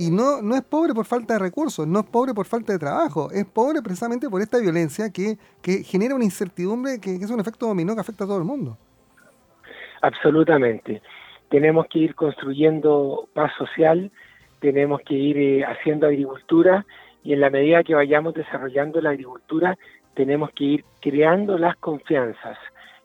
y 0.00 0.10
no, 0.10 0.40
no 0.40 0.54
es 0.54 0.62
pobre 0.62 0.94
por 0.94 1.04
falta 1.04 1.34
de 1.34 1.40
recursos, 1.40 1.86
no 1.86 2.00
es 2.00 2.06
pobre 2.06 2.32
por 2.32 2.46
falta 2.46 2.72
de 2.72 2.78
trabajo, 2.78 3.28
es 3.32 3.44
pobre 3.44 3.82
precisamente 3.82 4.30
por 4.30 4.40
esta 4.40 4.58
violencia 4.58 5.10
que, 5.12 5.36
que 5.60 5.84
genera 5.84 6.14
una 6.14 6.24
incertidumbre 6.24 6.98
que, 6.98 7.16
es 7.16 7.30
un 7.30 7.38
efecto 7.38 7.66
dominó 7.66 7.94
que 7.94 8.00
afecta 8.00 8.24
a 8.24 8.26
todo 8.26 8.38
el 8.38 8.44
mundo. 8.44 8.78
Absolutamente. 10.00 11.02
Tenemos 11.50 11.86
que 11.88 11.98
ir 11.98 12.14
construyendo 12.14 13.28
paz 13.34 13.52
social, 13.58 14.10
tenemos 14.60 15.02
que 15.02 15.12
ir 15.12 15.36
eh, 15.36 15.64
haciendo 15.66 16.06
agricultura 16.06 16.86
y 17.22 17.34
en 17.34 17.40
la 17.40 17.50
medida 17.50 17.84
que 17.84 17.94
vayamos 17.94 18.32
desarrollando 18.32 19.02
la 19.02 19.10
agricultura, 19.10 19.76
tenemos 20.14 20.48
que 20.52 20.64
ir 20.64 20.84
creando 21.02 21.58
las 21.58 21.76
confianzas. 21.76 22.56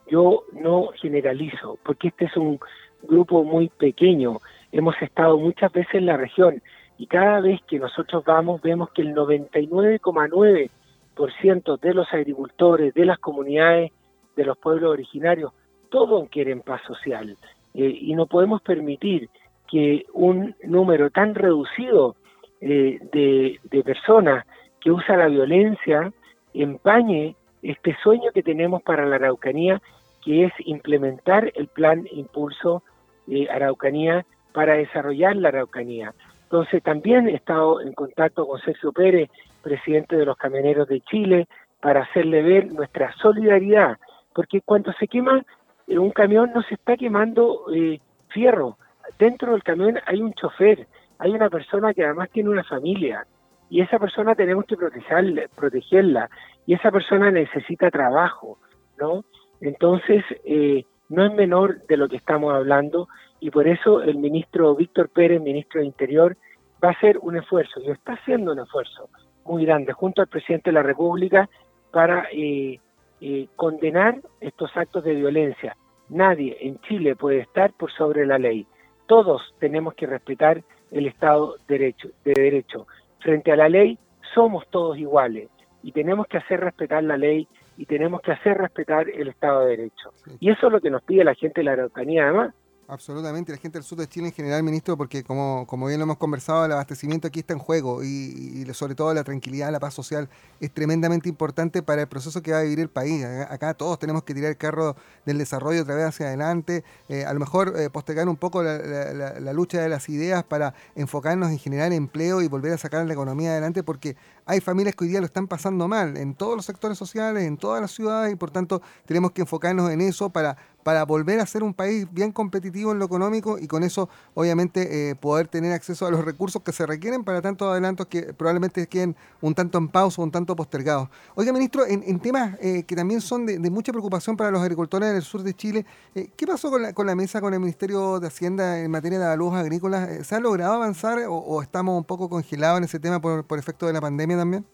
Yo 0.09 0.45
no 0.53 0.91
generalizo, 1.01 1.77
porque 1.83 2.07
este 2.07 2.23
es 2.23 2.37
un 2.37 2.57
grupo 3.03 3.43
muy 3.43 3.67
pequeño. 3.67 4.39
Hemos 4.71 4.95
estado 5.01 5.37
muchas 5.37 5.73
veces 5.73 5.95
en 5.95 6.05
la 6.05 6.15
región 6.15 6.63
y 6.97 7.07
cada 7.07 7.41
vez 7.41 7.59
que 7.67 7.77
nosotros 7.79 8.23
vamos 8.23 8.61
vemos 8.61 8.89
que 8.91 9.01
el 9.01 9.13
99,9% 9.13 11.79
de 11.79 11.93
los 11.93 12.07
agricultores, 12.13 12.93
de 12.93 13.05
las 13.05 13.19
comunidades, 13.19 13.91
de 14.35 14.45
los 14.45 14.57
pueblos 14.57 14.91
originarios, 14.91 15.51
todos 15.89 16.29
quieren 16.29 16.61
paz 16.61 16.81
social 16.87 17.37
eh, 17.73 17.97
y 18.01 18.15
no 18.15 18.25
podemos 18.25 18.61
permitir 18.61 19.29
que 19.67 20.05
un 20.13 20.55
número 20.63 21.09
tan 21.09 21.35
reducido 21.35 22.15
eh, 22.61 22.99
de, 23.11 23.59
personas 23.83 24.45
que 24.79 24.89
usa 24.91 25.17
la 25.17 25.27
violencia 25.27 26.13
empañe 26.53 27.35
este 27.61 27.97
sueño 28.01 28.31
que 28.33 28.43
tenemos 28.43 28.81
para 28.83 29.05
la 29.05 29.17
Araucanía, 29.17 29.81
que 30.23 30.45
es 30.45 30.53
implementar 30.59 31.51
el 31.55 31.67
plan 31.67 32.07
Impulso 32.11 32.83
eh, 33.27 33.49
Araucanía 33.49 34.25
para 34.53 34.75
desarrollar 34.75 35.35
la 35.35 35.49
Araucanía. 35.49 36.13
Entonces 36.55 36.83
también 36.83 37.27
he 37.27 37.33
estado 37.33 37.81
en 37.81 37.91
contacto 37.91 38.47
con 38.47 38.62
Sergio 38.62 38.93
Pérez, 38.93 39.29
presidente 39.62 40.15
de 40.15 40.24
los 40.24 40.38
Camioneros 40.38 40.88
de 40.88 41.01
Chile, 41.01 41.50
para 41.81 42.03
hacerle 42.03 42.41
ver 42.43 42.71
nuestra 42.71 43.13
solidaridad, 43.17 43.97
porque 44.33 44.62
cuando 44.62 44.93
se 44.93 45.09
quema 45.09 45.43
eh, 45.85 45.97
un 45.97 46.12
camión 46.12 46.53
no 46.55 46.62
se 46.62 46.75
está 46.75 46.95
quemando 46.95 47.65
eh, 47.74 48.00
fierro, 48.29 48.77
dentro 49.19 49.51
del 49.51 49.63
camión 49.63 50.00
hay 50.05 50.21
un 50.21 50.33
chofer, 50.33 50.88
hay 51.19 51.31
una 51.31 51.50
persona 51.50 51.93
que 51.93 52.05
además 52.05 52.29
tiene 52.29 52.51
una 52.51 52.63
familia, 52.63 53.27
y 53.69 53.81
esa 53.81 54.00
persona 54.00 54.33
tenemos 54.33 54.63
que 54.63 54.77
protegerla, 54.77 55.50
protegerla 55.57 56.29
y 56.65 56.75
esa 56.75 56.89
persona 56.89 57.31
necesita 57.31 57.91
trabajo, 57.91 58.59
¿no? 58.97 59.25
Entonces, 59.59 60.24
eh, 60.45 60.85
no 61.09 61.25
es 61.25 61.33
menor 61.33 61.85
de 61.88 61.97
lo 61.97 62.07
que 62.07 62.15
estamos 62.15 62.53
hablando 62.53 63.09
y 63.45 63.51
por 63.51 63.67
eso 63.67 64.01
el 64.01 64.17
ministro 64.17 64.73
Víctor 64.73 65.07
Pérez, 65.09 65.39
ministro 65.39 65.79
de 65.79 65.85
Interior, 65.85 66.35
va 66.83 66.87
a 66.87 66.91
hacer 66.93 67.19
un 67.19 67.37
esfuerzo, 67.37 67.79
y 67.79 67.91
está 67.91 68.13
haciendo 68.13 68.53
un 68.53 68.59
esfuerzo 68.59 69.07
muy 69.45 69.67
grande 69.67 69.93
junto 69.93 70.23
al 70.23 70.27
presidente 70.27 70.71
de 70.71 70.73
la 70.73 70.81
República 70.81 71.47
para 71.91 72.27
eh, 72.31 72.79
eh, 73.21 73.47
condenar 73.55 74.19
estos 74.41 74.75
actos 74.75 75.03
de 75.03 75.13
violencia. 75.13 75.77
Nadie 76.09 76.57
en 76.59 76.79
Chile 76.79 77.15
puede 77.15 77.41
estar 77.41 77.71
por 77.73 77.91
sobre 77.91 78.25
la 78.25 78.39
ley. 78.39 78.65
Todos 79.05 79.53
tenemos 79.59 79.93
que 79.93 80.07
respetar 80.07 80.63
el 80.89 81.05
Estado 81.05 81.57
derecho, 81.67 82.09
de 82.23 82.33
Derecho. 82.33 82.87
Frente 83.19 83.51
a 83.51 83.57
la 83.57 83.69
ley 83.69 83.99
somos 84.33 84.67
todos 84.71 84.97
iguales 84.97 85.49
y 85.83 85.91
tenemos 85.91 86.25
que 86.25 86.37
hacer 86.37 86.61
respetar 86.61 87.03
la 87.03 87.15
ley 87.15 87.47
y 87.77 87.85
tenemos 87.85 88.21
que 88.21 88.31
hacer 88.31 88.57
respetar 88.57 89.07
el 89.07 89.27
Estado 89.27 89.59
de 89.59 89.77
Derecho. 89.77 90.13
Y 90.39 90.49
eso 90.49 90.65
es 90.65 90.73
lo 90.73 90.81
que 90.81 90.89
nos 90.89 91.03
pide 91.03 91.23
la 91.23 91.35
gente 91.35 91.61
de 91.61 91.65
la 91.65 91.73
Araucanía 91.73 92.23
además 92.23 92.55
Absolutamente, 92.88 93.51
la 93.51 93.58
gente 93.58 93.80
del 93.80 93.84
sur 93.84 93.98
de 93.98 94.08
Chile 94.08 94.27
en 94.27 94.34
general, 94.34 94.62
ministro, 94.62 94.96
porque 94.96 95.24
como, 95.24 95.65
como 95.65 95.88
bien 95.88 95.98
lo 96.00 96.04
hemos 96.04 96.18
conversado, 96.18 96.65
el 96.65 96.72
abastecimiento 96.72 97.27
aquí 97.27 97.39
está 97.39 97.54
en 97.54 97.60
juego 97.60 98.04
y, 98.04 98.63
sobre 98.74 98.94
todo 98.94 99.12
la 99.12 99.24
tranquilidad, 99.24 99.72
la 99.72 99.80
paz 99.80 99.96
social 99.96 100.30
es 100.60 100.72
tremendamente 100.72 101.27
importante 101.27 101.82
para 101.82 102.04
el 102.04 102.08
proceso 102.08 102.44
que 102.44 102.51
va 102.51 102.60
a 102.60 102.62
vivir 102.62 102.80
el 102.80 102.89
país. 102.89 103.25
Acá, 103.50 103.74
todos 103.74 103.98
tenemos 103.98 104.22
que 104.22 104.36
tirar 104.36 104.51
el 104.51 104.58
carro 104.58 104.96
del 105.25 105.39
desarrollo 105.39 105.82
otra 105.82 105.96
vez 105.96 106.06
hacia 106.06 106.27
adelante, 106.27 106.84
eh, 107.10 107.25
a 107.25 107.34
lo 107.34 107.39
mejor 107.39 107.74
eh, 107.75 107.89
postergar 107.89 108.30
un 108.30 108.38
poco 108.38 108.62
la, 108.62 109.54
lucha 109.54 109.82
de 109.82 109.89
las 109.89 110.08
ideas 110.08 110.44
para 110.44 110.75
enfocarnos 110.94 111.50
en 111.50 111.58
generar 111.58 111.92
empleo 111.92 112.44
y 112.44 112.48
volver 112.48 112.74
a 112.74 112.77
sacar 112.77 113.04
la 113.08 113.13
economía 113.13 113.50
adelante, 113.50 113.82
porque 113.82 114.15
hay 114.45 114.61
familias 114.61 114.95
que 114.95 115.05
hoy 115.05 115.09
día 115.09 115.19
lo 115.19 115.25
están 115.25 115.47
pasando 115.47 115.87
mal 115.87 116.17
en 116.17 116.35
todos 116.35 116.55
los 116.55 116.65
sectores 116.65 116.97
sociales, 116.97 117.43
en 117.43 117.57
todas 117.57 117.81
las 117.81 117.91
ciudades 117.91 118.33
y 118.33 118.35
por 118.35 118.51
tanto 118.51 118.81
tenemos 119.05 119.31
que 119.31 119.41
enfocarnos 119.41 119.89
en 119.91 120.01
eso 120.01 120.29
para 120.29 120.57
para 120.85 121.03
volver 121.03 121.39
a 121.39 121.47
ser 121.47 121.63
un 121.63 121.73
país 121.73 122.05
bien 122.11 122.31
competitivo 122.31 122.91
en 122.91 122.99
lo 122.99 123.05
económico 123.05 123.57
y 123.57 123.65
con 123.65 123.81
eso 123.81 124.07
obviamente 124.35 125.09
eh, 125.09 125.15
poder 125.15 125.47
tener 125.47 125.73
acceso 125.73 126.05
a 126.05 126.11
los 126.11 126.23
recursos 126.23 126.61
que 126.61 126.71
se 126.71 126.85
requieren 126.85 127.23
para 127.23 127.41
tantos 127.41 127.71
adelantos 127.71 128.05
que 128.05 128.35
probablemente 128.35 128.85
queden 128.85 129.15
un 129.41 129.55
tanto 129.55 129.79
en 129.79 129.87
pausa, 129.87 130.21
un 130.21 130.29
tanto 130.29 130.55
postergados. 130.55 131.09
Oiga, 131.33 131.51
ministro, 131.51 131.87
en, 131.87 132.19
temas 132.19 132.55
eh, 132.61 132.83
que 132.83 132.95
también 132.95 133.19
son 133.19 133.47
de, 133.47 133.57
mucha 133.71 133.91
preocupación 133.91 134.37
para 134.37 134.51
los 134.51 134.61
agricultores 134.61 135.11
del 135.11 135.23
sur 135.23 135.41
de 135.41 135.55
Chile, 135.55 135.87
eh, 136.13 136.29
¿qué 136.37 136.45
pasó 136.45 136.69
con 136.69 137.07
la, 137.07 137.15
mesa 137.15 137.41
con 137.41 137.55
el 137.55 137.59
Ministerio 137.59 138.19
de 138.19 138.27
Hacienda 138.27 138.79
en 138.79 138.91
materia 138.91 139.17
de 139.17 139.25
avalúos 139.25 139.55
agrícolas? 139.55 140.27
¿Se 140.27 140.35
ha 140.35 140.39
logrado 140.39 140.75
avanzar 140.75 141.17
o, 141.27 141.63
estamos 141.63 141.97
un 141.97 142.03
poco 142.03 142.29
congelados 142.29 142.77
en 142.77 142.83
ese 142.83 142.99
tema 142.99 143.19
por, 143.19 143.43
por 143.43 143.57
efecto 143.57 143.87
de 143.87 143.93
la 143.93 144.01
pandemia 144.01 144.35
también? 144.38 144.65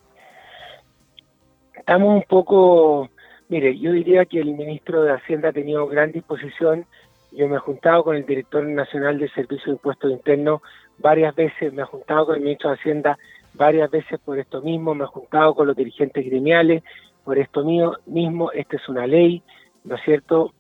Estamos 1.76 2.16
un 2.16 2.24
poco 2.24 3.10
Mire, 3.52 3.78
yo 3.78 3.92
diría 3.92 4.24
que 4.24 4.40
el 4.40 4.54
ministro 4.54 5.04
de 5.04 5.12
Hacienda 5.12 5.50
ha 5.50 5.52
tenido 5.52 5.86
gran 5.86 6.14
disposición. 6.14 6.86
Yo 7.34 7.50
me 7.50 7.58
he 7.58 7.60
juntado 7.60 8.06
con 8.06 8.16
el 8.16 8.26
director 8.26 8.64
nacional 8.64 9.20
del 9.20 9.30
Servicio 9.34 9.66
de 9.66 9.72
Impuestos 9.74 10.10
Internos 10.10 10.62
varias 11.00 11.36
veces, 11.36 11.74
me 11.74 11.82
he 11.82 11.86
juntado 11.86 12.28
con 12.28 12.36
el 12.36 12.44
ministro 12.44 12.70
de 12.70 12.78
Hacienda 12.78 13.18
varias 13.54 13.92
veces 13.92 14.22
por 14.24 14.40
esto 14.40 14.62
mismo, 14.62 14.96
me 14.96 15.04
he 15.04 15.08
juntado 15.08 15.54
con 15.54 15.68
los 15.68 15.76
dirigentes 15.76 16.26
gremiales 16.26 16.82
por 17.26 17.38
esto 17.38 17.66
mío, 17.66 17.98
mismo. 18.06 18.54
Esta 18.54 18.78
es 18.78 18.88
una 18.88 19.06
ley, 19.06 19.44
¿no 19.84 19.96
es 19.96 20.02
cierto? 20.06 20.54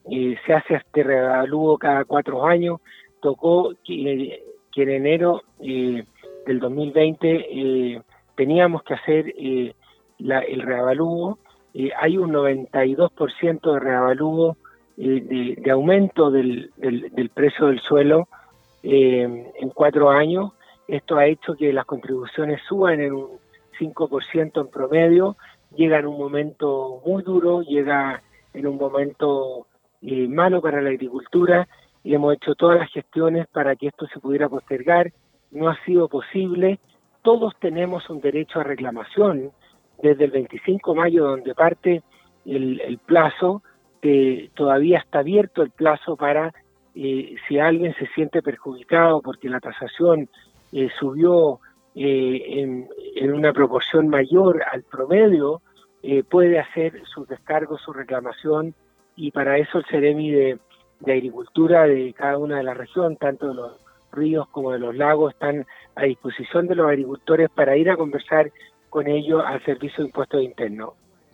Se 0.45 0.53
hace 0.53 0.75
este 0.75 1.03
revalúo 1.03 1.77
cada 1.77 2.03
cuatro 2.03 2.45
años. 2.45 2.81
Tocó 3.21 3.73
que, 3.85 4.43
en 4.75 4.89
enero 4.89 5.43
eh, 5.61 6.03
del 6.45 6.59
2020 6.59 7.47
eh, 7.49 8.01
teníamos 8.35 8.83
que 8.83 8.93
hacer 8.93 9.33
eh, 9.37 9.73
el 10.19 10.61
reavalúo 10.61 11.39
eh, 11.73 11.91
hay 11.97 12.17
un 12.17 12.33
92% 12.33 13.73
de 13.73 13.79
reavalúo, 13.79 14.57
eh, 14.97 15.55
de, 15.57 15.71
aumento 15.71 16.29
del, 16.29 16.71
precio 17.33 17.67
del 17.67 17.79
suelo 17.79 18.27
eh, 18.83 19.51
en 19.59 19.69
cuatro 19.69 20.09
años. 20.09 20.51
Esto 20.87 21.17
ha 21.17 21.25
hecho 21.25 21.55
que 21.55 21.71
las 21.71 21.85
contribuciones 21.85 22.61
suban 22.67 22.99
en 22.99 23.13
un 23.13 23.27
5% 23.79 24.61
en 24.61 24.67
promedio, 24.67 25.37
llega 25.75 25.99
en 25.99 26.07
un 26.07 26.17
momento 26.17 27.01
muy 27.05 27.23
duro, 27.23 27.61
llega 27.61 28.21
en 28.53 28.67
un 28.67 28.77
momento 28.77 29.67
malo 30.01 30.61
para 30.61 30.81
la 30.81 30.89
agricultura 30.89 31.67
y 32.03 32.13
hemos 32.13 32.33
hecho 32.33 32.55
todas 32.55 32.79
las 32.79 32.91
gestiones 32.91 33.47
para 33.47 33.75
que 33.75 33.87
esto 33.87 34.07
se 34.07 34.19
pudiera 34.19 34.49
postergar. 34.49 35.13
No 35.51 35.69
ha 35.69 35.77
sido 35.85 36.09
posible. 36.09 36.79
Todos 37.21 37.53
tenemos 37.59 38.09
un 38.09 38.19
derecho 38.19 38.59
a 38.59 38.63
reclamación 38.63 39.51
desde 40.01 40.25
el 40.25 40.31
25 40.31 40.93
de 40.93 40.99
mayo, 40.99 41.25
donde 41.25 41.53
parte 41.53 42.01
el, 42.45 42.99
plazo, 43.05 43.61
que 44.01 44.49
todavía 44.55 44.97
está 44.97 45.19
abierto 45.19 45.61
el 45.61 45.69
plazo 45.69 46.15
para 46.15 46.53
eh, 46.95 47.35
si 47.47 47.59
alguien 47.59 47.93
se 47.95 48.07
siente 48.07 48.41
perjudicado 48.41 49.21
porque 49.21 49.47
la 49.49 49.59
tasación 49.59 50.27
eh, 50.71 50.89
subió 50.99 51.59
eh, 51.93 52.87
en, 53.15 53.33
una 53.33 53.53
proporción 53.53 54.07
mayor 54.07 54.63
al 54.71 54.83
promedio, 54.83 55.61
puede 56.29 56.57
hacer 56.57 57.03
su 57.05 57.25
descargo, 57.27 57.77
su 57.77 57.93
reclamación, 57.93 58.73
y 59.15 59.29
para 59.29 59.59
eso 59.59 59.77
el 59.77 59.85
Ceremi 59.85 60.31
de, 60.31 60.57
de 60.99 61.13
Agricultura 61.13 61.85
de 61.85 62.11
cada 62.13 62.39
una 62.39 62.57
de 62.57 62.63
las 62.63 62.75
regiones, 62.75 63.19
tanto 63.19 63.49
de 63.49 63.53
los 63.53 63.73
ríos 64.11 64.47
como 64.49 64.71
de 64.71 64.79
los 64.79 64.95
lagos, 64.95 65.33
están 65.33 65.65
a 65.95 66.03
disposición 66.03 66.67
de 66.67 66.75
los 66.75 66.87
agricultores 66.87 67.49
para 67.49 67.75
ir 67.77 67.89
a 67.89 67.97
conversar 67.97 68.51
con 68.89 69.07
ello 69.07 69.45
al 69.45 69.63
Servicio 69.63 70.03
de 70.03 70.09
Impuestos 70.09 70.43
Internos. 70.43 70.91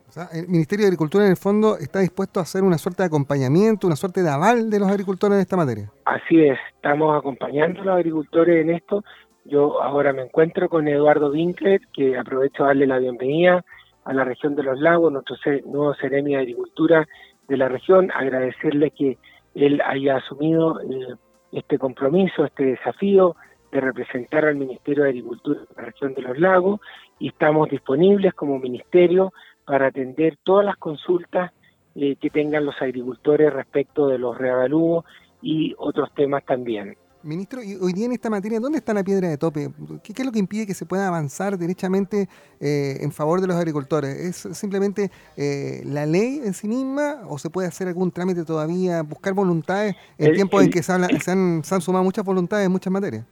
O 0.08 0.12
sea, 0.12 0.28
el 0.32 0.48
Ministerio 0.48 0.86
de 0.86 0.88
Agricultura 0.88 1.26
en 1.26 1.32
el 1.32 1.38
fondo 1.38 1.78
está 1.78 2.00
dispuesto 2.00 2.40
a 2.40 2.44
hacer 2.44 2.64
una 2.64 2.78
suerte 2.78 3.04
de 3.04 3.08
acompañamiento, 3.08 3.88
una 3.88 3.98
suerte 3.98 4.24
de 4.24 4.30
aval 4.30 4.70
de 4.70 4.80
los 4.80 4.90
agricultores 4.90 5.36
en 5.36 5.42
esta 5.42 5.58
materia. 5.58 5.92
Así 6.06 6.40
es, 6.40 6.58
estamos 6.76 7.18
acompañando 7.18 7.82
a 7.82 7.86
los 7.86 7.96
agricultores 7.96 8.62
en 8.62 8.70
esto. 8.70 9.04
Yo 9.44 9.82
ahora 9.82 10.14
me 10.14 10.22
encuentro 10.22 10.70
con 10.70 10.88
Eduardo 10.88 11.32
Winkler, 11.32 11.82
que 11.94 12.18
aprovecho 12.18 12.64
a 12.64 12.68
darle 12.68 12.88
la 12.88 13.00
bienvenida 13.00 13.66
a 14.06 14.14
la 14.14 14.24
región 14.24 14.56
de 14.56 14.64
los 14.64 14.80
lagos, 14.80 15.12
nuestro 15.12 15.36
nuevo 15.66 15.94
Ceremi 15.96 16.32
de 16.32 16.42
Agricultura 16.42 17.06
de 17.50 17.58
la 17.58 17.68
región, 17.68 18.10
agradecerle 18.12 18.92
que 18.92 19.18
él 19.56 19.82
haya 19.86 20.18
asumido 20.18 20.80
eh, 20.82 21.16
este 21.52 21.78
compromiso, 21.78 22.46
este 22.46 22.66
desafío 22.66 23.36
de 23.72 23.82
representar 23.82 24.46
al 24.46 24.56
Ministerio 24.56 25.04
de 25.04 25.10
Agricultura 25.10 25.60
de 25.62 25.68
la 25.76 25.84
región 25.84 26.14
de 26.14 26.22
los 26.22 26.40
lagos 26.40 26.80
y 27.20 27.30
estamos 27.30 27.70
disponibles 27.70 28.34
como 28.34 28.60
ministerio 28.60 29.34
para 29.66 29.88
atender 29.88 30.38
todas 30.44 30.66
las 30.66 30.78
consultas 30.78 31.52
eh, 31.96 32.16
que 32.16 32.30
tengan 32.30 32.66
los 32.66 32.82
agricultores 32.82 33.52
respecto 33.52 34.08
de 34.08 34.18
los 34.18 34.38
reavalúos 34.38 35.04
y 35.42 35.76
otros 35.78 36.14
temas 36.14 36.46
también. 36.46 36.96
Ministro, 37.28 37.62
y 37.62 37.76
hoy 37.76 37.92
día 37.92 38.06
en 38.06 38.14
esta 38.14 38.30
materia, 38.30 38.58
¿dónde 38.62 38.78
está 38.78 38.94
la 38.94 39.04
piedra 39.04 39.28
de 39.28 39.38
tope? 39.38 39.68
¿Qué, 40.02 40.14
es 40.18 40.26
lo 40.26 40.32
que 40.32 40.40
impide 40.40 40.66
que 40.66 40.74
se 40.74 40.86
pueda 40.86 41.10
avanzar 41.10 41.58
derechamente 41.58 42.30
eh, 42.62 43.00
en 43.02 43.12
favor 43.12 43.42
de 43.42 43.48
los 43.48 43.58
agricultores? 43.58 44.16
¿Es 44.16 44.58
simplemente 44.58 45.12
eh, 45.36 45.82
la 45.84 46.06
ley 46.06 46.40
en 46.42 46.54
sí 46.54 46.70
misma 46.70 47.24
o 47.28 47.38
se 47.38 47.50
puede 47.50 47.68
hacer 47.68 47.90
algún 47.90 48.12
trámite 48.12 48.46
todavía, 48.46 49.02
buscar 49.02 49.34
voluntades 49.34 49.98
en 50.18 50.36
tiempos 50.36 50.64
en 50.64 50.72
que 50.72 50.82
se, 50.82 50.94
se, 51.20 51.32
han, 51.32 51.64
se 51.66 51.76
han 51.76 51.82
sumado 51.82 52.06
muchas 52.06 52.24
voluntades 52.24 52.66
en 52.66 52.72
muchas 52.72 52.94
materias? 52.94 53.26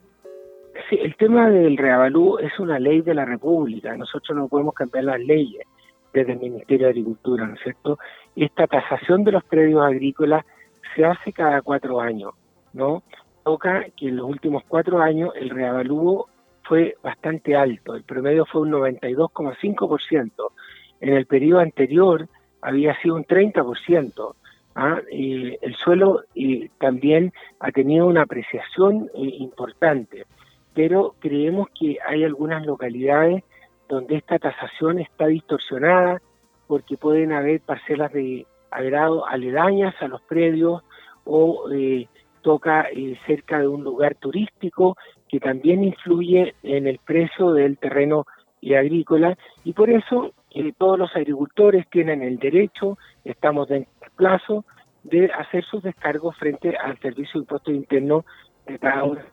Sí, 0.89 0.97
el 1.01 1.15
tema 1.15 1.49
del 1.49 1.77
reavalú 1.77 2.37
es 2.39 2.59
una 2.59 2.77
ley 2.79 3.01
de 3.01 3.13
la 3.13 3.23
República. 3.23 3.95
Nosotros 3.95 4.37
no 4.37 4.49
podemos 4.49 4.73
cambiar 4.73 5.05
las 5.05 5.21
leyes 5.21 5.65
desde 6.13 6.33
el 6.33 6.39
Ministerio 6.39 6.87
de 6.87 6.91
Agricultura, 6.91 7.47
¿no 7.47 7.53
es 7.53 7.61
cierto? 7.63 7.97
Esta 8.35 8.67
tasación 8.67 9.23
de 9.23 9.31
los 9.31 9.43
predios 9.45 9.81
agrícolas 9.81 10.45
se 10.93 11.05
hace 11.05 11.31
cada 11.31 11.61
cuatro 11.61 12.01
años, 12.01 12.33
¿no? 12.73 13.01
Toca 13.45 13.85
que 13.95 14.09
en 14.09 14.17
los 14.17 14.27
últimos 14.27 14.63
cuatro 14.67 15.01
años 15.01 15.31
el 15.35 15.49
reavalúo 15.49 16.27
fue 16.63 16.97
bastante 17.01 17.55
alto, 17.55 17.95
el 17.95 18.03
promedio 18.03 18.45
fue 18.45 18.63
un 18.63 18.71
92,5%. 18.71 20.51
En 20.99 21.13
el 21.13 21.25
periodo 21.25 21.61
anterior 21.61 22.27
había 22.61 22.99
sido 23.01 23.15
un 23.15 23.23
30%. 23.23 24.35
¿ah? 24.75 24.99
el 25.09 25.75
suelo 25.81 26.23
también 26.79 27.31
ha 27.61 27.71
tenido 27.71 28.07
una 28.07 28.23
apreciación 28.23 29.09
eh, 29.13 29.21
importante 29.39 30.25
pero 30.75 31.15
creemos 31.19 31.69
que 31.69 31.97
hay 32.05 32.23
algunas 32.23 32.63
localidades 32.65 33.43
donde 33.87 34.17
esta 34.17 34.37
tasación 34.37 34.99
está 34.99 35.27
distorsionada 35.27 36.21
porque 36.67 36.97
pueden 36.97 37.31
haber 37.31 37.61
parcelas 37.61 38.11
de 38.11 38.45
agrado 38.69 39.25
aledañas 39.25 39.95
a 40.01 40.07
los 40.07 40.21
predios 40.23 40.83
o 41.23 41.71
eh, 41.71 42.07
toca 42.45 42.87
eh, 42.91 43.17
cerca 43.25 43.59
de 43.59 43.67
un 43.67 43.83
lugar 43.83 44.13
turístico 44.13 44.95
que 45.27 45.39
también 45.39 45.83
influye 45.83 46.53
en 46.61 46.85
el 46.85 46.99
precio 46.99 47.53
del 47.53 47.75
terreno 47.79 48.27
agrícola 48.77 49.35
y 49.63 49.73
por 49.73 49.89
eso 49.89 50.31
eh, 50.51 50.71
todos 50.77 50.99
los 50.99 51.15
agricultores 51.15 51.87
tienen 51.89 52.21
el 52.21 52.37
derecho, 52.37 52.99
estamos 53.23 53.67
del 53.67 53.87
plazo, 54.15 54.63
de 55.03 55.25
hacer 55.31 55.63
sus 55.65 55.81
descargos 55.81 56.37
frente 56.37 56.77
al 56.77 56.99
Servicio 56.99 57.39
de 57.39 57.43
Impuestos 57.45 57.73
Internos 57.73 58.25
de 58.67 58.77
cada 58.77 59.03
una 59.05 59.25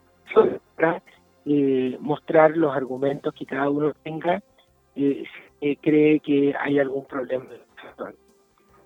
eh, 1.45 1.97
mostrar 1.99 2.57
los 2.57 2.75
argumentos 2.75 3.31
que 3.35 3.45
cada 3.45 3.69
uno 3.69 3.93
tenga 4.03 4.41
si 4.95 5.27
cree 5.81 6.19
que 6.19 6.55
hay 6.59 6.79
algún 6.79 7.05
problema. 7.05 7.45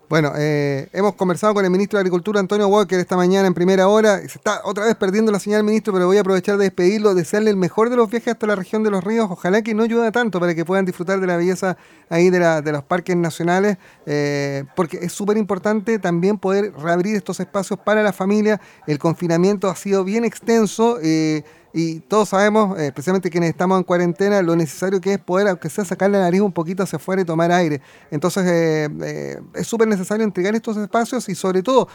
Bueno, 0.10 0.32
eh, 0.38 0.88
hemos 0.94 1.16
conversado 1.16 1.54
con 1.54 1.66
el 1.66 1.70
ministro 1.70 1.98
de 1.98 2.02
Agricultura, 2.02 2.40
Antonio 2.40 2.70
Walker, 2.70 2.98
esta 2.98 3.18
mañana 3.18 3.46
en 3.46 3.54
primera 3.54 3.90
hora. 3.90 4.20
Se 4.20 4.38
está 4.38 4.62
otra 4.64 4.86
vez 4.86 4.96
perdiendo 4.96 5.34
la 5.34 5.40
señal, 5.40 5.66
ministro, 5.66 5.92
pero 5.92 6.06
voy 6.06 6.16
a 6.16 6.22
aprovechar 6.22 6.56
de 6.56 6.64
despedirlo, 6.64 7.14
desearle 7.14 7.50
el 7.50 7.58
mejor 7.58 7.90
de 7.90 7.98
los 7.98 8.10
viajes 8.10 8.30
hasta 8.30 8.48
la 8.48 8.56
región 8.56 8.84
de 8.84 8.90
los 8.90 9.04
ríos. 9.04 9.28
Ojalá 9.30 9.62
que 9.64 9.74
no 9.74 9.84
ayude 9.84 10.10
tanto 10.14 10.40
para 10.40 10.56
que 10.56 10.64
puedan 10.64 10.86
disfrutar 10.86 11.20
de 11.20 11.28
la 11.28 11.36
belleza 11.36 11.76
ahí 12.10 12.30
de 12.30 12.72
los 12.72 12.84
parques 12.84 13.18
nacionales, 13.18 13.80
eh, 14.06 14.64
porque 14.78 14.98
es 15.02 15.12
súper 15.12 15.36
importante 15.36 16.00
también 16.00 16.38
poder 16.38 16.72
reabrir 16.78 17.18
estos 17.18 17.42
espacios 17.42 17.78
para 17.78 18.02
la 18.02 18.14
familia. 18.14 18.62
El 18.88 19.00
confinamiento 19.00 19.68
ha 19.70 19.76
sido 19.76 20.06
bien 20.06 20.24
extenso. 20.24 21.00
Eh, 21.04 21.44
y 21.74 22.00
todos 22.02 22.30
sabemos, 22.30 22.80
eh, 22.80 22.88
especialmente 22.88 23.30
quienes 23.30 23.50
estamos 23.50 23.78
en 23.78 23.84
cuarentena, 23.84 24.42
lo 24.42 24.56
necesario 24.56 25.00
que 25.02 25.14
es 25.14 25.20
poder, 25.20 25.48
aunque 25.48 25.70
sea 25.70 25.86
sacar 25.86 26.10
la 26.10 26.20
nariz 26.20 26.42
un 26.42 26.54
poquito 26.54 26.84
hacia 26.84 26.98
afuera 26.98 27.22
y 27.22 27.26
tomar 27.26 27.52
aire. 27.52 27.82
Entonces 28.12 28.46
eh, 28.46 28.90
eh, 29.04 29.36
es 29.54 29.68
súper 29.68 29.88
necesario 29.88 30.24
entregar 30.24 30.56
estos 30.56 30.78
espacios 30.78 31.28
y 31.30 31.36
sobre 31.36 31.62
todo 31.62 31.88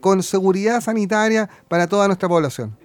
con 0.00 0.22
seguridad 0.22 0.80
sanitaria 0.80 1.48
para 1.68 1.86
toda 1.86 2.06
nuestra 2.06 2.28
población. 2.28 2.76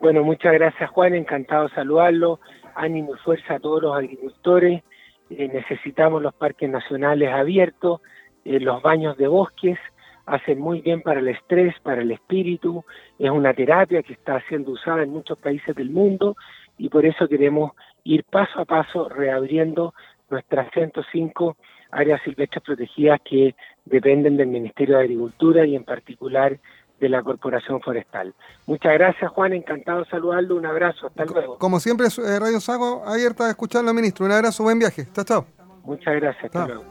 Bueno, 0.00 0.22
muchas 0.22 0.52
gracias 0.52 0.90
Juan, 0.90 1.14
encantado 1.14 1.68
de 1.68 1.74
saludarlo. 1.74 2.40
Ánimo 2.74 3.14
y 3.14 3.18
fuerza 3.18 3.54
a 3.54 3.58
todos 3.60 3.82
los 3.82 3.96
agricultores. 3.96 4.82
necesitamos 5.30 6.22
los 6.22 6.34
parques 6.34 6.70
nacionales 6.70 7.32
abiertos, 7.32 8.00
los 8.44 8.82
baños 8.82 9.16
de 9.16 9.26
bosques 9.26 9.78
hacen 10.28 10.58
muy 10.58 10.80
bien 10.80 11.00
para 11.02 11.20
el 11.20 11.28
estrés, 11.28 11.74
para 11.82 12.02
el 12.02 12.10
espíritu, 12.10 12.84
es 13.18 13.30
una 13.30 13.54
terapia 13.54 14.02
que 14.02 14.12
está 14.12 14.40
siendo 14.48 14.72
usada 14.72 15.02
en 15.02 15.10
muchos 15.10 15.38
países 15.38 15.74
del 15.74 15.90
mundo 15.90 16.36
y 16.76 16.88
por 16.88 17.06
eso 17.06 17.26
queremos 17.26 17.72
ir 18.04 18.24
paso 18.24 18.60
a 18.60 18.64
paso 18.64 19.08
reabriendo 19.08 19.94
nuestras 20.30 20.70
105 20.72 21.56
áreas 21.90 22.20
silvestres 22.22 22.62
protegidas 22.62 23.20
que 23.24 23.54
dependen 23.86 24.36
del 24.36 24.48
Ministerio 24.48 24.98
de 24.98 25.04
Agricultura 25.04 25.66
y 25.66 25.74
en 25.74 25.84
particular 25.84 26.58
de 27.00 27.08
la 27.08 27.22
Corporación 27.22 27.80
Forestal. 27.80 28.34
Muchas 28.66 28.92
gracias 28.92 29.30
Juan, 29.30 29.54
encantado 29.54 30.00
de 30.00 30.10
saludarlo, 30.10 30.56
un 30.56 30.66
abrazo, 30.66 31.06
hasta 31.06 31.24
luego. 31.24 31.58
Como 31.58 31.80
siempre, 31.80 32.06
eh, 32.06 32.38
Radio 32.38 32.60
Sago 32.60 33.02
abierta 33.06 33.46
a 33.46 33.50
escucharlo, 33.50 33.94
ministro, 33.94 34.26
un 34.26 34.32
abrazo, 34.32 34.62
buen 34.62 34.78
viaje, 34.78 35.06
chao, 35.12 35.24
chao. 35.24 35.46
Muchas 35.84 36.14
gracias, 36.16 36.44
hasta 36.44 36.66
luego. 36.66 36.84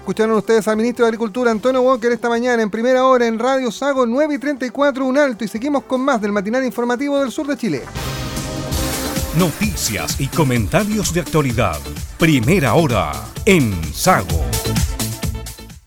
Escucharon 0.00 0.34
ustedes 0.38 0.66
al 0.66 0.78
ministro 0.78 1.04
de 1.04 1.10
Agricultura 1.10 1.50
Antonio 1.50 1.82
Walker 1.82 2.10
esta 2.10 2.30
mañana 2.30 2.62
en 2.62 2.70
primera 2.70 3.04
hora 3.04 3.26
en 3.26 3.38
Radio 3.38 3.70
Sago 3.70 4.06
9 4.06 4.34
y 4.34 4.38
34 4.38 5.04
un 5.04 5.18
alto 5.18 5.44
y 5.44 5.48
seguimos 5.48 5.84
con 5.84 6.00
más 6.00 6.22
del 6.22 6.32
matinal 6.32 6.64
informativo 6.64 7.20
del 7.20 7.30
sur 7.30 7.46
de 7.46 7.56
Chile. 7.56 7.82
Noticias 9.38 10.18
y 10.18 10.26
comentarios 10.28 11.12
de 11.12 11.20
actualidad. 11.20 11.78
Primera 12.18 12.74
hora 12.74 13.12
en 13.44 13.72
Sago. 13.92 14.42